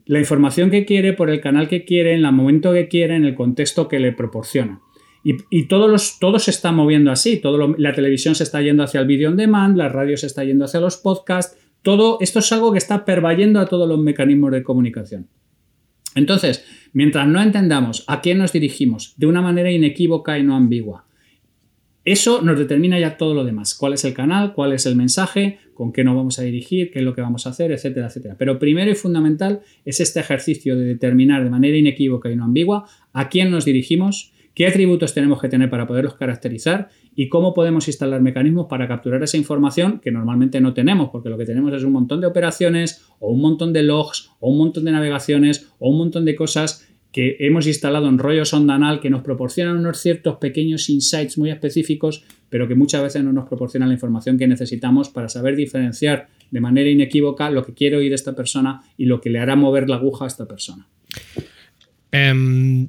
[0.07, 3.25] la información que quiere por el canal que quiere, en el momento que quiere, en
[3.25, 4.81] el contexto que le proporciona.
[5.23, 7.37] Y, todos los, todo se está moviendo así.
[7.39, 10.45] Todo la televisión se está yendo hacia el video on demand, la radio se está
[10.45, 11.57] yendo hacia los podcasts.
[11.83, 15.29] Todo esto es algo que está pervayendo a todos los mecanismos de comunicación.
[16.15, 21.07] Entonces, mientras no entendamos a quién nos dirigimos de una manera inequívoca y no ambigua,
[22.05, 23.75] eso nos determina ya todo lo demás.
[23.75, 24.55] ¿Cuál es el canal?
[24.55, 25.59] ¿Cuál es el mensaje?
[25.75, 26.91] ¿Con qué nos vamos a dirigir?
[26.91, 27.73] ¿Qué es lo que vamos a hacer?
[27.73, 28.37] Etcétera, etcétera.
[28.39, 32.87] Pero primero y fundamental es este ejercicio de determinar de manera inequívoca y no ambigua
[33.13, 37.89] a quién nos dirigimos, qué atributos tenemos que tener para poderlos caracterizar y cómo podemos
[37.89, 41.85] instalar mecanismos para capturar esa información que normalmente no tenemos, porque lo que tenemos es
[41.85, 45.91] un montón de operaciones o un montón de logs o un montón de navegaciones o
[45.91, 50.37] un montón de cosas que hemos instalado en rollo sondanal que nos proporcionan unos ciertos
[50.37, 55.09] pequeños insights muy específicos, pero que muchas veces no nos proporcionan la información que necesitamos
[55.09, 59.31] para saber diferenciar de manera inequívoca lo que quiere oír esta persona y lo que
[59.31, 60.87] le hará mover la aguja a esta persona.
[62.13, 62.89] Em,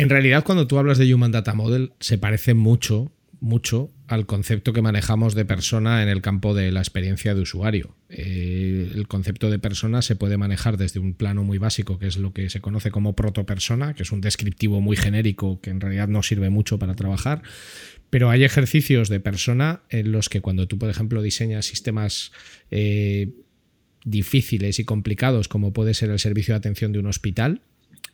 [0.00, 4.72] en realidad, cuando tú hablas de Human Data Model, se parece mucho mucho al concepto
[4.72, 7.96] que manejamos de persona en el campo de la experiencia de usuario.
[8.10, 12.18] Eh, el concepto de persona se puede manejar desde un plano muy básico, que es
[12.18, 16.08] lo que se conoce como protopersona, que es un descriptivo muy genérico que en realidad
[16.08, 17.42] no sirve mucho para trabajar.
[18.10, 22.32] Pero hay ejercicios de persona en los que cuando tú, por ejemplo, diseñas sistemas
[22.70, 23.30] eh,
[24.04, 27.62] difíciles y complicados, como puede ser el servicio de atención de un hospital,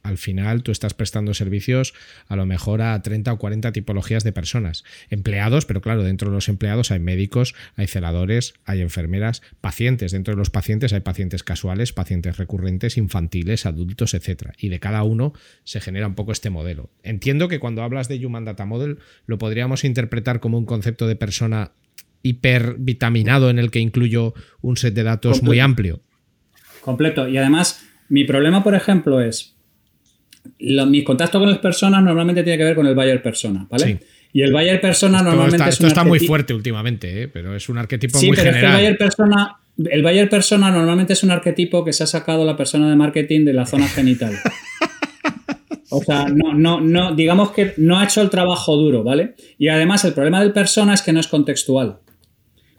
[0.06, 1.94] al final tú estás prestando servicios
[2.28, 4.84] a lo mejor a 30 o 40 tipologías de personas.
[5.10, 10.12] Empleados, pero claro, dentro de los empleados hay médicos, hay celadores, hay enfermeras, pacientes.
[10.12, 14.52] Dentro de los pacientes hay pacientes casuales, pacientes recurrentes, infantiles, adultos, etc.
[14.58, 15.32] Y de cada uno
[15.64, 16.90] se genera un poco este modelo.
[17.02, 21.16] Entiendo que cuando hablas de Human Data Model lo podríamos interpretar como un concepto de
[21.16, 21.72] persona
[22.22, 26.00] hipervitaminado en el que incluyo un set de datos muy amplio.
[26.80, 27.28] Completo.
[27.28, 29.55] Y además, mi problema, por ejemplo, es
[30.58, 34.00] mis contactos con las personas normalmente tiene que ver con el buyer persona, ¿vale?
[34.32, 37.28] Y el buyer persona normalmente está, es un Esto está muy fuerte últimamente, ¿eh?
[37.28, 38.56] pero es un arquetipo muy pero general.
[38.56, 42.06] Es que el buyer persona, el buyer persona normalmente es un arquetipo que se ha
[42.06, 44.34] sacado la persona de marketing de la zona genital.
[45.90, 49.34] O sea, no, no, no, digamos que no ha hecho el trabajo duro, ¿vale?
[49.56, 52.00] Y además el problema del persona es que no es contextual.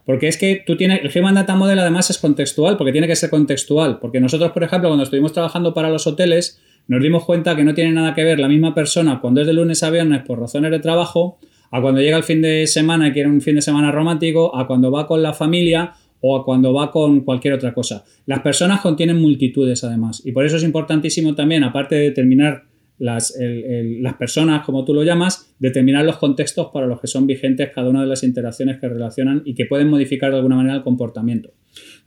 [0.06, 3.16] Porque es que tú tienes, el Human Data Model además es contextual, porque tiene que
[3.16, 4.00] ser contextual.
[4.00, 7.74] Porque nosotros, por ejemplo, cuando estuvimos trabajando para los hoteles, nos dimos cuenta que no
[7.74, 10.72] tiene nada que ver la misma persona cuando es de lunes a viernes por razones
[10.72, 11.40] de trabajo,
[11.72, 14.68] a cuando llega el fin de semana y quiere un fin de semana romántico, a
[14.68, 18.06] cuando va con la familia o a cuando va con cualquier otra cosa.
[18.26, 22.64] Las personas contienen multitudes además y por eso es importantísimo también, aparte de determinar
[23.00, 27.70] las, las, personas, como tú lo llamas, determinar los contextos para los que son vigentes
[27.74, 30.84] cada una de las interacciones que relacionan y que pueden modificar de alguna manera el
[30.84, 31.52] comportamiento.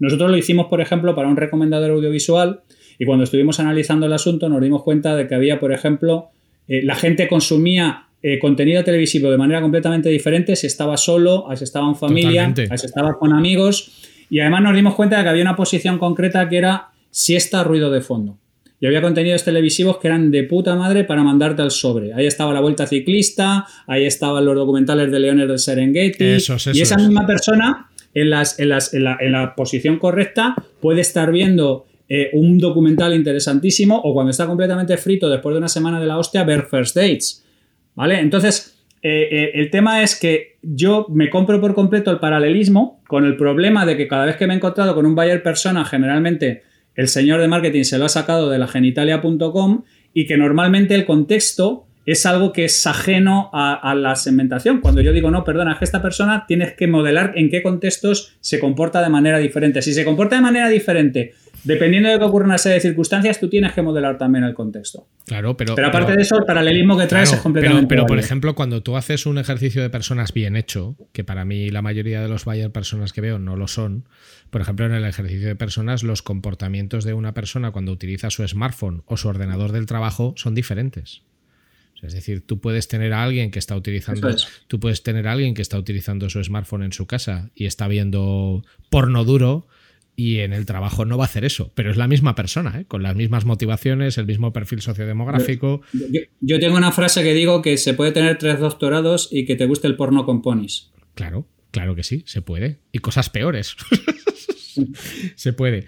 [0.00, 2.62] Nosotros lo hicimos, por ejemplo, para un recomendador audiovisual
[3.00, 6.28] y cuando estuvimos analizando el asunto nos dimos cuenta de que había, por ejemplo,
[6.68, 11.64] eh, la gente consumía eh, contenido televisivo de manera completamente diferente si estaba solo, si
[11.64, 14.02] estaba en familia, si estaba con amigos.
[14.28, 17.90] Y además nos dimos cuenta de que había una posición concreta que era siesta ruido
[17.90, 18.36] de fondo.
[18.78, 22.12] y había contenidos televisivos que eran de puta madre para mandarte al sobre.
[22.12, 26.36] Ahí estaba la Vuelta Ciclista, ahí estaban los documentales de Leones del Serengeti.
[26.74, 31.00] y esa misma persona, en, las, en, las, en, la, en, la, posición correcta, puede
[31.00, 36.00] estar viendo eh, un documental interesantísimo o cuando está completamente frito después de una semana
[36.00, 37.46] de la hostia, ver First Dates.
[37.94, 38.18] ¿Vale?
[38.18, 43.24] Entonces, eh, eh, el tema es que yo me compro por completo el paralelismo con
[43.24, 46.64] el problema de que cada vez que me he encontrado con un buyer persona, generalmente
[46.96, 51.04] el señor de marketing se lo ha sacado de la genitalia.com y que normalmente el
[51.04, 54.80] contexto es algo que es ajeno a, la segmentación.
[54.80, 58.36] Cuando yo digo, no, perdona, es que esta persona tienes que modelar en qué contextos
[58.40, 59.80] se comporta de manera diferente.
[59.80, 61.34] Si se comporta de manera diferente,
[61.64, 65.06] dependiendo de que ocurra una serie de circunstancias, tú tienes que modelar también el contexto.
[65.26, 65.74] Claro, pero.
[65.74, 67.86] Pero aparte de eso, el paralelismo que traes es completamente.
[67.86, 71.44] Pero, pero por ejemplo, cuando tú haces un ejercicio de personas bien hecho, que para
[71.44, 74.04] mí la mayoría de los buyer personas que veo no lo son,
[74.50, 78.46] por ejemplo, en el ejercicio de personas, los comportamientos de una persona cuando utiliza su
[78.46, 81.22] smartphone o su ordenador del trabajo son diferentes.
[82.02, 84.34] Es decir, tú puedes tener a alguien que está utilizando,
[84.68, 87.88] tú puedes tener a alguien que está utilizando su smartphone en su casa y está
[87.88, 89.66] viendo porno duro
[90.20, 92.84] y en el trabajo no va a hacer eso, pero es la misma persona, ¿eh?
[92.86, 95.80] con las mismas motivaciones, el mismo perfil sociodemográfico.
[96.42, 99.64] Yo, tengo una frase que digo que se puede tener tres doctorados y que te
[99.64, 100.90] guste el porno con ponis.
[101.14, 102.80] Claro, claro que sí, se puede.
[102.92, 103.76] Y cosas peores.
[105.36, 105.86] se puede.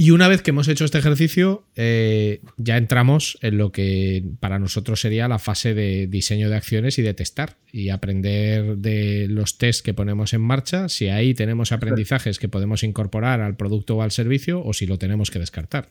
[0.00, 4.60] Y una vez que hemos hecho este ejercicio, eh, ya entramos en lo que para
[4.60, 9.58] nosotros sería la fase de diseño de acciones y de testar y aprender de los
[9.58, 14.02] tests que ponemos en marcha, si ahí tenemos aprendizajes que podemos incorporar al producto o
[14.02, 15.88] al servicio o si lo tenemos que descartar.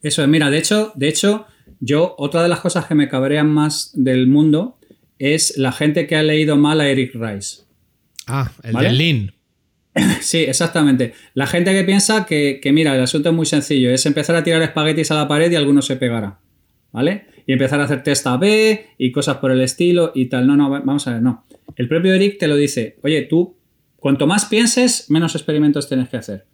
[0.00, 1.44] Eso es, mira, de hecho, de hecho,
[1.78, 4.78] yo, otra de las cosas que me cabrean más del mundo
[5.18, 7.64] es la gente que ha leído mal a Eric Rice.
[8.26, 9.35] Ah, el de Lean.
[10.20, 11.14] Sí, exactamente.
[11.34, 14.62] La gente que piensa que, mira, el asunto es muy sencillo, es empezar a tirar
[14.62, 16.38] espaguetis a la pared y alguno se pegará.
[16.92, 17.26] ¿Vale?
[17.46, 20.46] Y empezar a hacer test A-B y cosas por el estilo y tal.
[20.46, 21.44] No, no, vamos a ver, no.
[21.76, 23.56] El propio Eric te lo dice, oye, tú,
[23.96, 26.46] cuanto más pienses, menos experimentos tienes que hacer.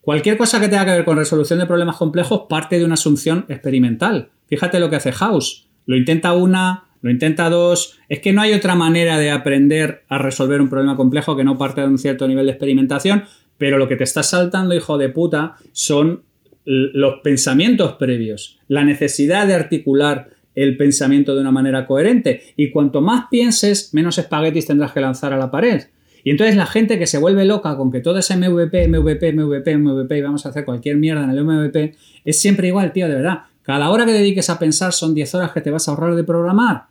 [0.00, 3.44] Cualquier cosa que tenga que ver con resolución de problemas complejos parte de una asunción
[3.48, 4.30] experimental.
[4.46, 5.68] Fíjate lo que hace House.
[5.84, 7.98] Lo intenta una, lo intenta dos.
[8.08, 11.58] Es que no hay otra manera de aprender a resolver un problema complejo que no
[11.58, 13.24] parte de un cierto nivel de experimentación,
[13.58, 16.22] pero lo que te está saltando, hijo de puta, son
[16.64, 22.42] los pensamientos previos, la necesidad de articular el pensamiento de una manera coherente.
[22.56, 25.84] Y cuanto más pienses, menos espaguetis tendrás que lanzar a la pared.
[26.22, 29.78] Y entonces la gente que se vuelve loca con que todo es MVP, MVP, MVP,
[29.78, 31.94] MVP y vamos a hacer cualquier mierda en el MVP,
[32.24, 33.44] es siempre igual, tío, de verdad.
[33.62, 36.24] Cada hora que dediques a pensar son 10 horas que te vas a ahorrar de
[36.24, 36.89] programar.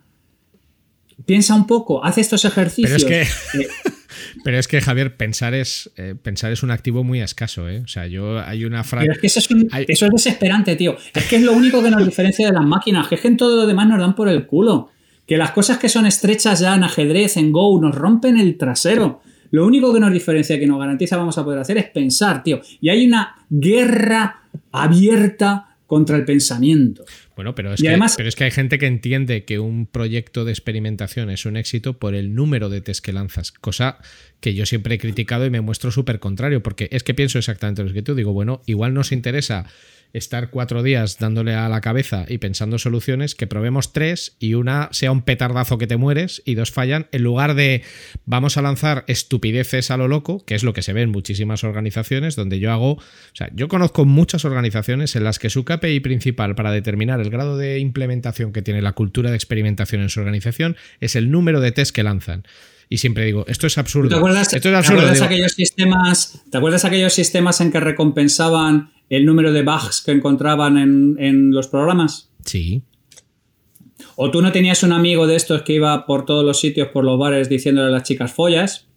[1.30, 3.03] Piensa un poco, haz estos ejercicios.
[3.03, 3.67] Pero es que, eh,
[4.43, 7.69] pero es que Javier, pensar es, eh, pensar es un activo muy escaso.
[7.69, 7.82] ¿eh?
[7.86, 9.05] O sea, yo hay una frase.
[9.05, 9.39] Pero es que eso
[10.07, 10.97] es, desesperante, tío.
[11.13, 13.07] Es que es lo único que nos diferencia de las máquinas.
[13.07, 14.89] Que es que en todo lo demás nos dan por el culo.
[15.27, 19.21] Que las cosas que son estrechas ya en ajedrez, en Go, nos rompen el trasero.
[19.51, 22.59] Lo único que nos diferencia, que nos garantiza vamos a poder hacer es pensar, tío.
[22.82, 27.03] Y hay una guerra abierta contra el pensamiento.
[27.40, 30.52] Bueno, pero es, que, pero es que hay gente que entiende que un proyecto de
[30.52, 34.00] experimentación es un éxito por el número de test que lanzas, cosa
[34.42, 37.82] que yo siempre he criticado y me muestro súper contrario, porque es que pienso exactamente
[37.82, 39.68] lo que tú digo, bueno, igual nos interesa
[40.14, 44.90] estar cuatro días dándole a la cabeza y pensando soluciones, que probemos tres y una
[44.92, 47.84] sea un petardazo que te mueres y dos fallan, en lugar de
[48.26, 51.64] vamos a lanzar estupideces a lo loco, que es lo que se ve en muchísimas
[51.64, 53.02] organizaciones, donde yo hago, o
[53.34, 57.57] sea, yo conozco muchas organizaciones en las que su KPI principal para determinar el grado
[57.57, 61.71] de implementación que tiene la cultura de experimentación en su organización es el número de
[61.71, 62.43] test que lanzan.
[62.89, 64.09] Y siempre digo, esto es absurdo.
[64.09, 65.23] ¿Te acuerdas, esto es absurdo.
[65.23, 70.77] aquellos sistemas, ¿Te acuerdas aquellos sistemas en que recompensaban el número de bugs que encontraban
[70.77, 72.32] en, los programas?
[72.45, 72.82] Sí.
[74.15, 77.05] ¿O tú no tenías un amigo de estos que iba por todos los sitios, por
[77.05, 78.89] los bares, diciéndole a las chicas follas?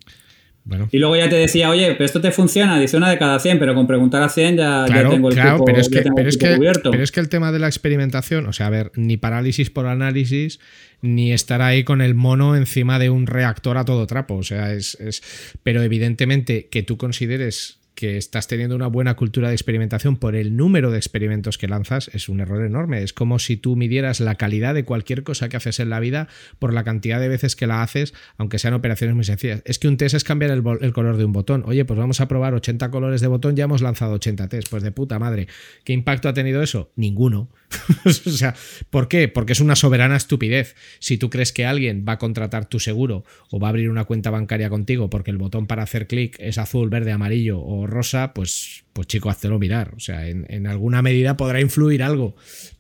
[0.65, 0.89] Bueno.
[0.93, 3.59] Y luego ya te decía, oye, pero esto te funciona, dice una de cada 100,
[3.59, 6.57] pero con preguntar a 100 ya, tengo el claro, pero es que, pero es que,
[6.83, 9.87] Pero es que el tema de la experimentación, o sea, a ver, ni parálisis por
[9.87, 10.61] análisis,
[11.01, 14.37] ni estar ahí con el mono encima de un reactor a todo trapo.
[14.37, 14.95] O sea, es.
[15.01, 15.23] es
[15.65, 20.57] pero evidentemente que tú consideres que estás teniendo una buena cultura de experimentación por el
[20.57, 23.01] número de experimentos que lanzas es un error enorme.
[23.05, 26.27] Es como si tú midieras la calidad de cualquier cosa que haces en la vida
[26.59, 29.63] por la cantidad de veces que la haces, aunque sean operaciones muy sencillas.
[29.67, 31.63] Es que un test es cambiar el, color de un botón.
[31.65, 34.69] Oye, pues vamos a probar 80 colores de botón, ya hemos lanzado 80 test.
[34.69, 35.47] Pues de puta madre.
[35.85, 36.91] ¿Qué impacto ha tenido eso?
[36.97, 37.51] Ninguno.
[38.05, 38.55] o sea,
[38.91, 39.29] ¿por qué?
[39.29, 40.75] Porque es una soberana estupidez.
[40.99, 44.05] Si tú crees que alguien va a contratar tu seguro o va a abrir una
[44.05, 48.33] cuenta bancaria contigo porque el botón para hacer clic es azul, verde, amarillo o rosa,
[48.35, 49.95] pues, pues chico, háztelo mirar.
[49.97, 52.37] O sea, en, en alguna medida podrá influir algo,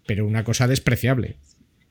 [0.06, 1.36] pero una cosa despreciable.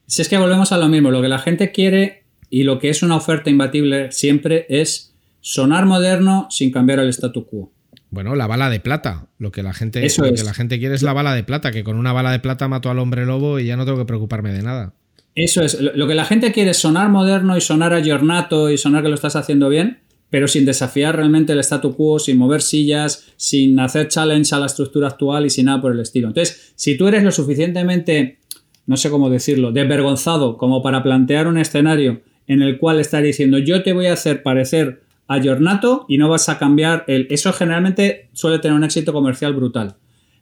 [0.08, 2.90] Si es que volvemos a lo mismo, lo que la gente quiere y lo que
[2.90, 7.72] es una oferta imbatible siempre es sonar moderno sin cambiar el statu quo.
[8.12, 9.28] Bueno, la bala de plata.
[9.40, 11.84] Lo que la gente, lo que la gente quiere es la bala de plata, que
[11.84, 14.52] con una bala de plata mato al hombre lobo y ya no tengo que preocuparme
[14.52, 14.94] de nada.
[15.34, 15.80] Eso es.
[15.80, 19.10] Lo que la gente quiere es sonar moderno y sonar a giornato y sonar que
[19.10, 20.00] lo estás haciendo bien,
[20.30, 24.66] pero sin desafiar realmente el statu quo, sin mover sillas, sin hacer challenge a la
[24.66, 26.28] estructura actual y sin nada por el estilo.
[26.28, 28.40] Entonces, si tú eres lo suficientemente,
[28.88, 33.58] no sé cómo decirlo, desvergonzado como para plantear un escenario en el cual estar diciendo
[33.58, 37.28] yo te voy a hacer parecer a Giornato y no vas a cambiar el...
[37.30, 39.96] Eso generalmente suele tener un éxito comercial brutal.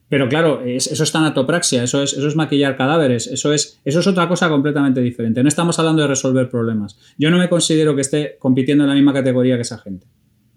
[0.08, 4.08] Pero claro, eso es tanatopraxia, eso es, eso es maquillar cadáveres, eso es, eso es
[4.08, 5.44] otra cosa completamente diferente.
[5.44, 6.98] No estamos hablando de resolver problemas.
[7.20, 10.08] Yo no me considero que esté compitiendo en la misma categoría que esa gente.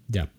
[0.07, 0.31] Ya.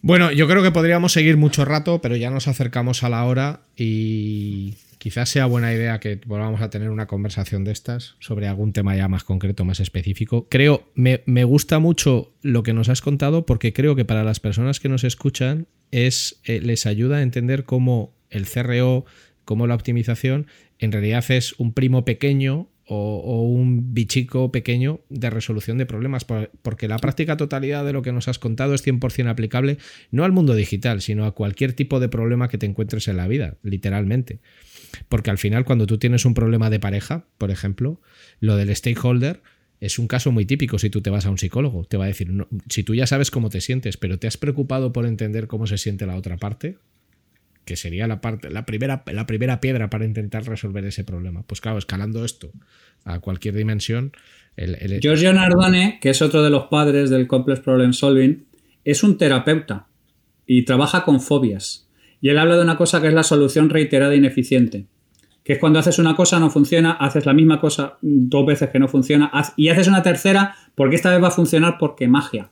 [0.00, 3.62] Bueno, yo creo que podríamos seguir mucho rato, pero ya nos acercamos a la hora
[3.76, 8.74] y quizás sea buena idea que volvamos a tener una conversación de estas sobre algún
[8.74, 10.46] tema ya más concreto, más específico.
[10.50, 14.78] Creo, me, gusta mucho lo que nos has contado porque creo que para las personas
[14.78, 19.06] que nos escuchan es, eh, les ayuda a entender cómo el CRO,
[19.46, 20.46] cómo la optimización
[20.78, 26.88] en realidad es un primo pequeño o, un bichico pequeño de resolución de problemas, porque
[26.88, 29.78] la práctica totalidad de lo que nos has contado es 100% aplicable
[30.10, 33.28] no al mundo digital, sino a cualquier tipo de problema que te encuentres en la
[33.28, 34.40] vida, literalmente.
[35.08, 38.00] Porque al final, cuando tú tienes un problema de pareja, por ejemplo,
[38.40, 39.42] lo del stakeholder
[39.80, 41.84] es un caso muy típico si tú te vas a un psicólogo.
[41.84, 42.30] Te va a decir,
[42.68, 45.78] si tú ya sabes cómo te sientes, pero te has preocupado por entender cómo se
[45.78, 46.76] siente la otra parte,
[47.64, 51.44] que sería la, parte, la, primera, la primera piedra para intentar resolver ese problema.
[51.46, 52.52] Pues claro, escalando esto
[53.04, 54.12] a cualquier dimensión.
[54.56, 58.44] El, Giorgio Nardone, que es otro de los padres del Complex Problem Solving,
[58.84, 59.86] es un terapeuta
[60.46, 61.88] y trabaja con fobias.
[62.20, 64.86] Y él habla de una cosa que es la solución reiterada e ineficiente.
[65.42, 68.78] Que es cuando haces una cosa, no funciona, haces la misma cosa dos veces que
[68.78, 72.50] no funciona, y haces una tercera porque esta vez va a funcionar porque magia.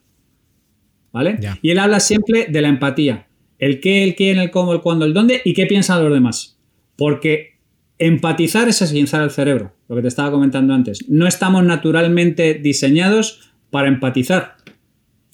[1.13, 1.39] ¿Vale?
[1.63, 3.29] Y él habla siempre de la empatía.
[3.59, 6.59] El qué, el quién, el cómo, el cuándo, el dónde y qué piensan los demás.
[6.97, 7.59] Porque
[7.99, 11.09] empatizar es esguinzar el cerebro, lo que te estaba comentando antes.
[11.09, 14.57] No estamos naturalmente diseñados para empatizar.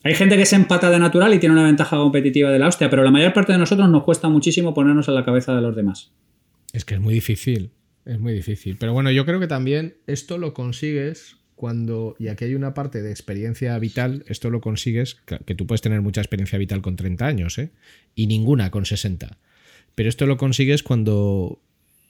[0.05, 2.91] Hay gente que se empata de natural y tiene una ventaja competitiva de la hostia,
[2.91, 5.75] pero la mayor parte de nosotros nos cuesta muchísimo ponernos en la cabeza de los
[5.75, 6.13] demás.
[6.75, 7.71] Es que es muy difícil,
[8.05, 8.77] es muy difícil.
[8.79, 13.01] Pero bueno, yo creo que también esto lo consigues cuando, y aquí hay una parte
[13.01, 17.27] de experiencia vital, esto lo consigues, que tú puedes tener mucha experiencia vital con 30
[17.27, 17.71] años, ¿eh?
[18.15, 19.39] Y ninguna con 60.
[19.95, 21.63] Pero esto lo consigues cuando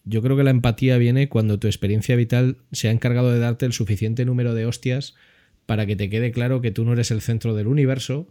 [0.05, 3.67] yo creo que la empatía viene cuando tu experiencia vital se ha encargado de darte
[3.67, 5.15] el suficiente número de hostias
[5.67, 8.29] para que te quede claro que tú no eres el centro del universo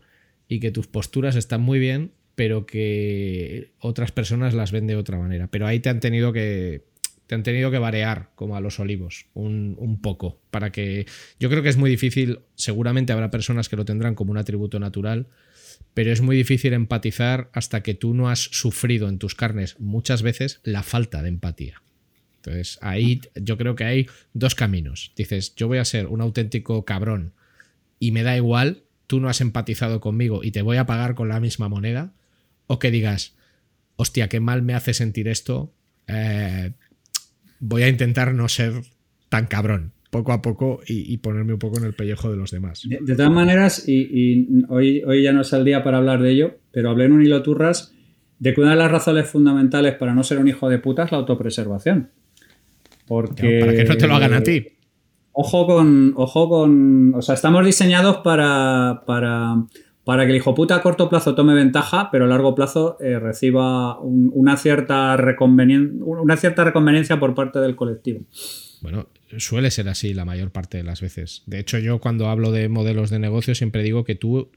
[0.47, 5.17] y que tus posturas están muy bien, pero que otras personas las ven de otra
[5.17, 5.47] manera.
[5.47, 6.83] Pero ahí te han tenido que
[7.27, 11.05] te han tenido que variar como a los olivos un, un, poco para que
[11.39, 14.77] yo creo que es muy difícil seguramente habrá personas que lo tendrán como un atributo
[14.77, 15.27] natural
[15.93, 20.21] pero es muy difícil empatizar hasta que tú no has sufrido en tus carnes muchas
[20.21, 21.81] veces la falta de empatía
[22.43, 25.13] entonces, ahí yo creo que hay dos caminos.
[25.15, 27.31] Dices, yo voy a ser un auténtico cabrón
[27.99, 31.29] y me da igual, tú no has empatizado conmigo y te voy a pagar con
[31.29, 32.13] la misma moneda.
[32.67, 33.35] O que digas,
[33.95, 35.73] hostia, qué mal me hace sentir esto.
[36.07, 36.73] Eh,
[37.59, 38.73] voy a intentar no ser
[39.29, 42.83] tan cabrón poco a poco y, ponerme un poco en el pellejo de los demás.
[42.87, 46.59] De, todas maneras, y, hoy, hoy ya no es el día para hablar de ello,
[46.71, 47.93] pero hablé en un hilo turras
[48.37, 51.11] de que una de las razones fundamentales para no ser un hijo de puta es
[51.11, 52.11] la autopreservación.
[53.13, 53.59] Porque.
[53.59, 54.65] para que no te lo hagan a ti.
[55.31, 56.13] Ojo con.
[56.15, 57.13] Ojo con.
[57.15, 59.03] O sea, estamos diseñados para.
[59.05, 59.65] para
[60.03, 63.19] para que el hijo puta a corto plazo tome ventaja, pero a largo plazo eh,
[63.19, 68.25] reciba una, cierta una cierta reconveniencia por parte del colectivo.
[68.81, 69.07] Bueno,
[69.37, 71.43] suele ser así la mayor parte de las veces.
[71.45, 74.51] De hecho, yo cuando hablo de modelos de negocio siempre digo que tú,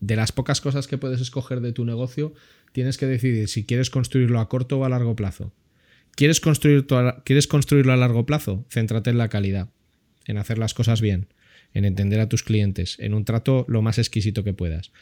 [0.00, 2.34] de las pocas cosas que puedes escoger de tu negocio,
[2.72, 5.52] tienes que decidir si quieres construirlo a corto o a largo plazo.
[6.20, 6.86] ¿Quieres, construir
[7.24, 8.66] ¿Quieres construirlo a largo plazo?
[8.68, 9.70] Céntrate en la calidad,
[10.26, 11.28] en hacer las cosas bien,
[11.72, 14.92] en entender a tus clientes, en un trato lo más exquisito que puedas.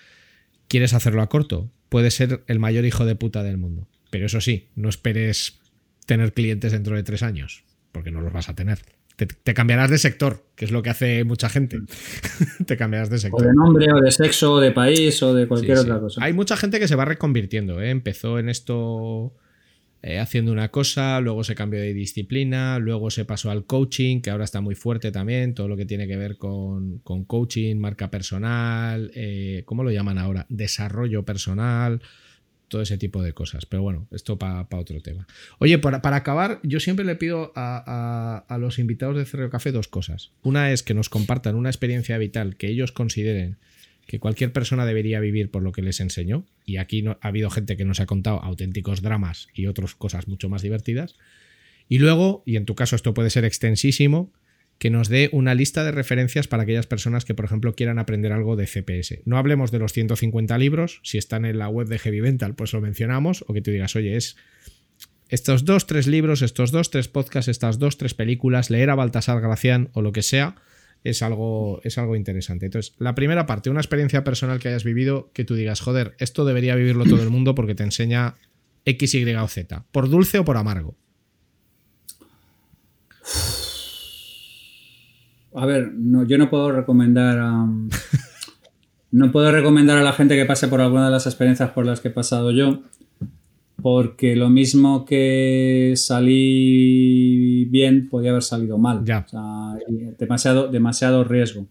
[0.68, 1.72] ¿Quieres hacerlo a corto?
[1.88, 3.88] Puedes ser el mayor hijo de puta del mundo.
[4.10, 5.58] Pero eso sí, no esperes
[6.06, 8.78] tener clientes dentro de tres años, porque no los vas a tener.
[9.16, 11.80] Te, cambiarás de sector, que es lo que hace mucha gente.
[12.64, 13.42] te cambiarás de sector.
[13.42, 16.22] O de nombre, o de sexo, o de país, o de cualquier otra cosa.
[16.22, 17.82] Hay mucha gente que se va reconvirtiendo.
[17.82, 17.90] ¿eh?
[17.90, 19.34] Empezó en esto
[20.01, 24.30] eh, haciendo una cosa, luego se cambió de disciplina, luego se pasó al coaching, que
[24.30, 29.11] ahora está muy fuerte también, todo lo que tiene que ver con, coaching, marca personal,
[29.14, 30.46] eh, ¿cómo lo llaman ahora?
[30.49, 32.01] Desarrollo personal,
[32.68, 33.66] todo ese tipo de cosas.
[33.66, 35.26] Pero bueno, esto para otro tema.
[35.59, 39.88] Oye, para, acabar, yo siempre le pido a, a los invitados de Cerreo Café dos
[39.88, 40.30] cosas.
[40.42, 43.57] Una es que nos compartan una experiencia vital que ellos consideren
[44.09, 46.46] que cualquier persona debería vivir por lo que les enseñó.
[46.64, 50.48] Y aquí ha habido gente que nos ha contado auténticos dramas y otras cosas mucho
[50.48, 51.14] más divertidas.
[51.90, 54.32] Y luego, y en tu caso esto puede ser extensísimo,
[54.78, 58.32] que nos dé una lista de referencias para aquellas personas que, por ejemplo, quieran aprender
[58.32, 59.20] algo de CPS.
[59.26, 62.72] No hablemos de los 150 libros, si están en la web de Heavy Mental, pues
[62.72, 64.36] lo mencionamos, o que tú digas, oye, es
[65.28, 69.42] estos dos, tres libros, estos dos, tres podcasts, estas dos, tres películas, leer a Baltasar
[69.42, 70.56] Gracián o lo que sea,
[71.11, 72.66] es algo, es algo interesante.
[72.66, 76.44] Entonces, la primera parte, una experiencia personal que hayas vivido que tú digas, joder, esto
[76.44, 78.34] debería vivirlo todo el mundo porque te enseña
[78.84, 80.96] X, Y o Z, por dulce o por amargo.
[85.54, 87.38] A ver, no, yo no puedo recomendar
[89.11, 92.00] no puedo recomendar a la gente que pase por alguna de las experiencias por las
[92.00, 92.82] que he pasado yo,
[93.80, 99.04] porque lo mismo que salí bien, podía haber salido mal.
[99.04, 99.24] Ya.
[100.18, 101.68] demasiado, demasiado riesgo.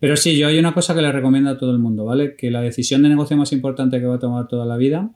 [0.00, 2.34] Pero sí, yo hay una cosa que le recomiendo a todo el mundo, ¿vale?
[2.36, 5.10] Que la decisión de negocio más importante que va a tomar toda la vida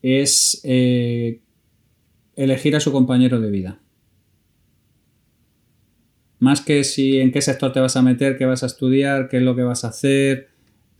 [0.00, 1.40] es eh,
[2.34, 3.78] elegir a su compañero de vida.
[6.38, 9.36] Más que si en qué sector te vas a meter, qué vas a estudiar, qué
[9.36, 10.48] es lo que vas a hacer,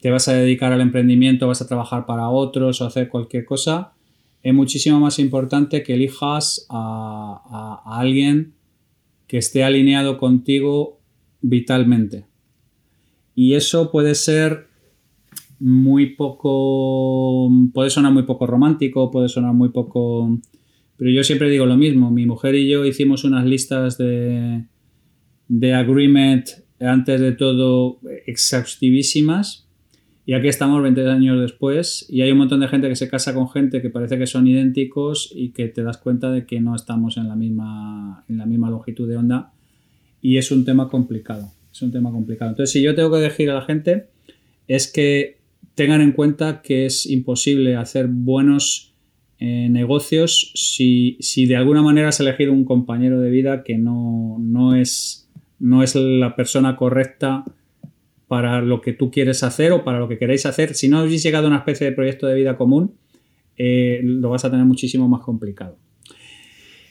[0.01, 3.95] te vas a dedicar al emprendimiento, vas a trabajar para otros o hacer cualquier cosa,
[4.43, 8.55] es muchísimo más importante que elijas a, alguien
[9.27, 11.01] que esté alineado contigo
[11.41, 12.27] vitalmente.
[13.35, 14.67] Y eso puede ser
[15.59, 20.39] muy poco, puede sonar muy poco romántico, puede sonar muy poco,
[20.97, 24.67] pero yo siempre digo lo mismo, mi mujer y yo hicimos unas listas de,
[25.49, 26.49] de agreement
[26.81, 29.69] antes de todo exhaustivísimas
[30.25, 33.35] y aquí estamos 20 años después y hay un montón de gente que se casa
[33.35, 36.77] con gente que parece que son idénticos y que te das cuenta de que no
[36.77, 39.53] estamos en la misma, en la misma longitud de onda
[40.21, 41.51] y es un tema complicado.
[41.73, 42.51] Es un tema complicado.
[42.51, 44.07] Entonces, si yo tengo que decir a la gente
[44.69, 45.39] es que
[45.75, 48.93] tengan en cuenta que es imposible hacer buenos
[49.41, 54.37] eh, negocios si, si, de alguna manera has elegido un compañero de vida que no,
[54.39, 57.45] no, es, no es la persona correcta
[58.33, 60.75] para lo que tú quieres hacer o para lo que queréis hacer.
[60.75, 62.95] Si no habéis llegado a una especie de proyecto de vida común,
[63.59, 65.77] eh, lo vas a tener muchísimo más complicado.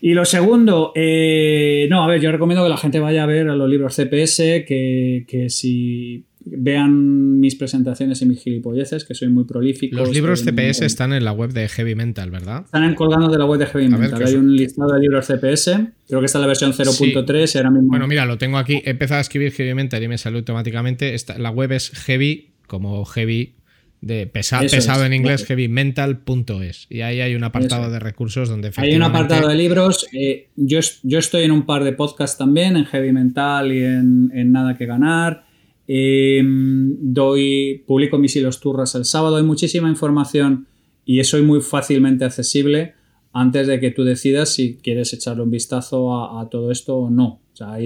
[0.02, 3.50] Y lo segundo, eh, no, a ver, yo recomiendo que la gente vaya a ver
[3.50, 9.30] a los libros CPS, que, que si vean mis presentaciones y mis gilipolleces, que soy
[9.30, 9.96] muy prolífico.
[9.96, 12.64] Los libros CPS están en la web de Heavy Mental, ¿verdad?
[12.66, 14.24] Están colgando de la web de Heavy Mental.
[14.24, 15.80] Hay un listado de libros CPS.
[16.08, 17.90] Creo que está en la versión 0.3 y ahora mismo.
[17.90, 18.82] Bueno, mira, lo tengo aquí.
[18.86, 21.16] He empezado a escribir Heavy Mental y me sale automáticamente.
[21.38, 23.56] la web es heavy, como heavy
[24.02, 26.88] de pesado en inglés, heavymental.es.
[26.90, 30.08] Y ahí hay un apartado de recursos donde Hay un apartado de libros.
[30.12, 34.32] Eh, yo, yo, estoy en un par de podcasts también, en Heavy Mental y en,
[34.34, 35.51] en Nada que Ganar.
[35.88, 40.68] Em, doy, publico mis hilos turras el sábado, hay muchísima información
[41.06, 42.94] y soy muy fácilmente accesible
[43.34, 47.42] antes de que tú decidas si quieres echarle un vistazo a, todo esto o no.
[47.54, 47.78] O sea,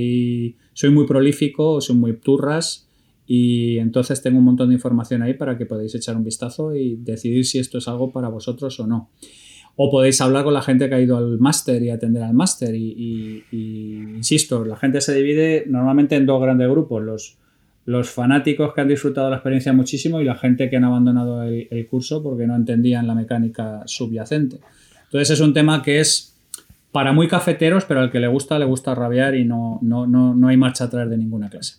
[0.74, 2.88] soy muy prolífico, soy muy turras
[3.28, 6.96] y entonces tengo un montón de información ahí para que podáis echar un vistazo y
[6.98, 9.10] decidir si esto es algo para vosotros o no.
[9.78, 12.74] O podéis hablar con la gente que ha ido al máster y atender al máster.
[12.76, 17.04] y, insisto, la gente se divide normalmente en dos grandes grupos.
[17.04, 17.38] Los,
[17.86, 21.88] los fanáticos que han disfrutado la experiencia muchísimo y la gente que han abandonado el,
[21.88, 24.58] curso porque no entendían la mecánica subyacente.
[25.04, 26.36] Entonces es un tema que es
[26.92, 30.34] para muy cafeteros, pero al que le gusta, le gusta rabiar y no, no, no,
[30.34, 31.76] no hay marcha atrás de ninguna clase.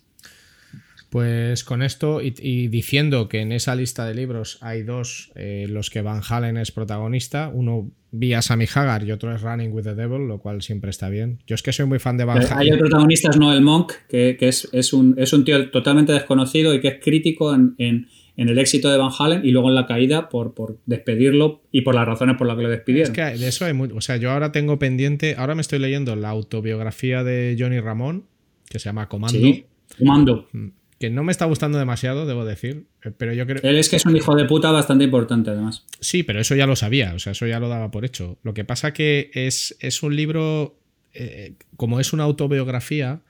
[1.10, 5.88] Pues con esto y, diciendo que en esa lista de libros hay dos, eh, los
[5.88, 9.94] que Van Halen es protagonista, uno vía Sammy Hagar y otro es Running with the
[9.94, 11.38] Devil, lo cual siempre está bien.
[11.46, 12.58] Yo es que soy muy fan de Van Halen.
[12.58, 16.80] Hay el protagonista es Noel Monk, que, es, un, es, un, tío totalmente desconocido y
[16.80, 20.54] que es crítico en, el éxito de Van Halen y luego en la caída por,
[20.54, 23.12] por, despedirlo y por las razones por las que lo despidieron.
[23.12, 23.94] Es que de eso hay mucho.
[23.94, 28.24] O sea, yo ahora tengo pendiente, ahora me estoy leyendo la autobiografía de Johnny Ramón,
[28.68, 29.38] que se llama Comando.
[29.38, 29.66] Sí,
[29.98, 30.48] Comando.
[30.50, 30.68] Mm
[30.98, 33.60] que no me está gustando demasiado, debo decir, eh, pero yo creo...
[33.62, 35.84] Él es que es un hijo de puta bastante importante, además.
[36.00, 38.38] Sí, pero eso ya lo sabía, o sea, eso ya lo daba por hecho.
[38.42, 40.78] Lo que pasa que es, es un libro,
[41.12, 43.20] eh, como es una autobiografía,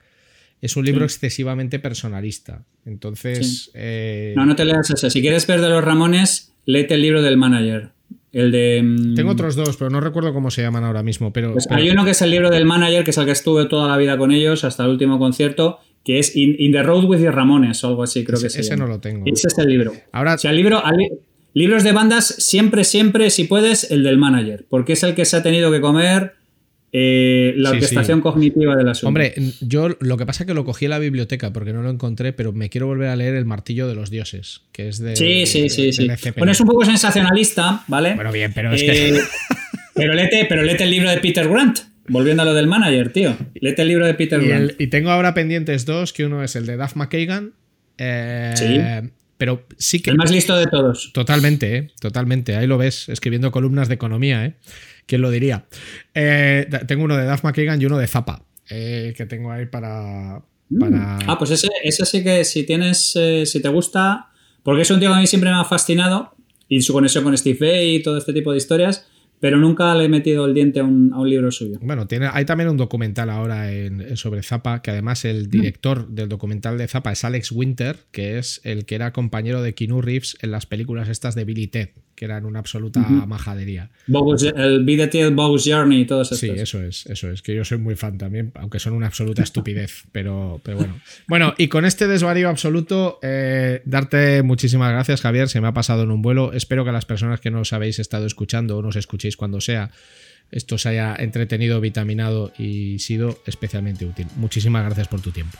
[0.61, 2.63] es un libro excesivamente personalista.
[2.85, 3.69] Entonces...
[3.73, 5.09] Eh, no, no te leas ese.
[5.09, 7.91] Si quieres ver de los Ramones, léete el libro del manager.
[8.33, 8.81] El de.
[8.83, 11.31] mm, Tengo otros dos, pero no recuerdo cómo se llaman ahora mismo.
[11.33, 13.31] Pero, Pues pero- hay uno que es el libro del manager, que es el que
[13.31, 16.83] estuve toda la vida con ellos hasta el último concierto, que es In, In the
[16.83, 18.85] Road with the Ramones o algo así, creo que se ese llama.
[18.85, 19.23] no lo tengo.
[19.25, 19.93] Ese es el libro.
[20.11, 20.97] Ahora, O sea, el libro, al-
[21.53, 25.37] libros de bandas, siempre, siempre, si puedes, el del manager, porque es el que se
[25.37, 26.33] ha tenido que comer
[26.93, 29.07] eh, la Sí, orquestación cognitiva del asunto.
[29.09, 31.89] hombre, yo lo que pasa es que lo cogí en la biblioteca porque no lo
[31.89, 35.15] encontré, pero me quiero volver a leer El Martillo de los Dioses, que es de.
[35.15, 36.07] Sí, sí, sí, sí.
[36.37, 38.15] Bueno, es un poco sensacionalista, ¿vale?
[38.15, 39.19] Bueno, bien, pero es Eh, que.
[39.95, 43.35] pero, léete, pero léete el libro de Peter Grant, volviendo a lo del manager, tío.
[43.55, 44.69] Léete el libro de Peter Y, Grant.
[44.71, 47.53] el- y tengo ahora pendientes dos, que uno es el de Duff McKagan.
[47.97, 49.07] eh, Sí.
[49.39, 50.09] Pero sí que.
[50.09, 51.11] El más listo de todos.
[51.13, 51.87] Totalmente, ¿eh?
[52.01, 52.55] totalmente.
[52.55, 54.53] Ahí lo ves, escribiendo columnas de economía, ¿eh?
[55.07, 55.65] ¿Quién lo diría?
[56.13, 60.41] Eh, tengo uno de Duff McKagan y uno de Zappa, eh, que tengo ahí para.
[60.79, 61.17] para...
[61.25, 64.27] Ah, pues ese, ese sí que si tienes, eh, si te gusta,
[64.63, 66.35] porque es un tío que a mí siempre me ha fascinado
[66.67, 69.07] y su conexión con Steve Vai y todo este tipo de historias,
[69.39, 71.77] pero nunca le he metido el diente a un, a un libro suyo.
[71.81, 75.27] Bueno, tiene, hay también un documental ahora en- sobre Zappa, que además Mm.
[75.27, 79.61] el director del documental de Zappa es Alex Winter, que es el que era compañero
[79.61, 83.89] de Keanu Reeves en las películas estas de Billy Ted, que eran una absoluta majadería.
[84.07, 86.39] Bogus- el the Tale, Bogus Journey y todos estos.
[86.39, 89.43] Sí, eso es, eso es, que yo soy muy fan también, aunque son una absoluta
[89.43, 90.99] estupidez, pero, pero bueno.
[91.27, 96.03] Bueno, y con este desvarío absoluto, eh, darte muchísimas gracias, Javier, se me ha pasado
[96.03, 96.53] en un vuelo.
[96.53, 99.91] Espero que las personas que nos habéis estado escuchando o nos escuchéis cuando sea,
[100.51, 104.27] esto os haya entretenido, vitaminado y sido especialmente útil.
[104.37, 105.57] Muchísimas gracias por tu tiempo.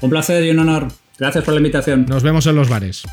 [0.00, 0.88] Un placer y un honor.
[1.18, 2.06] Gracias por la invitación.
[2.08, 3.04] Nos vemos en los bares.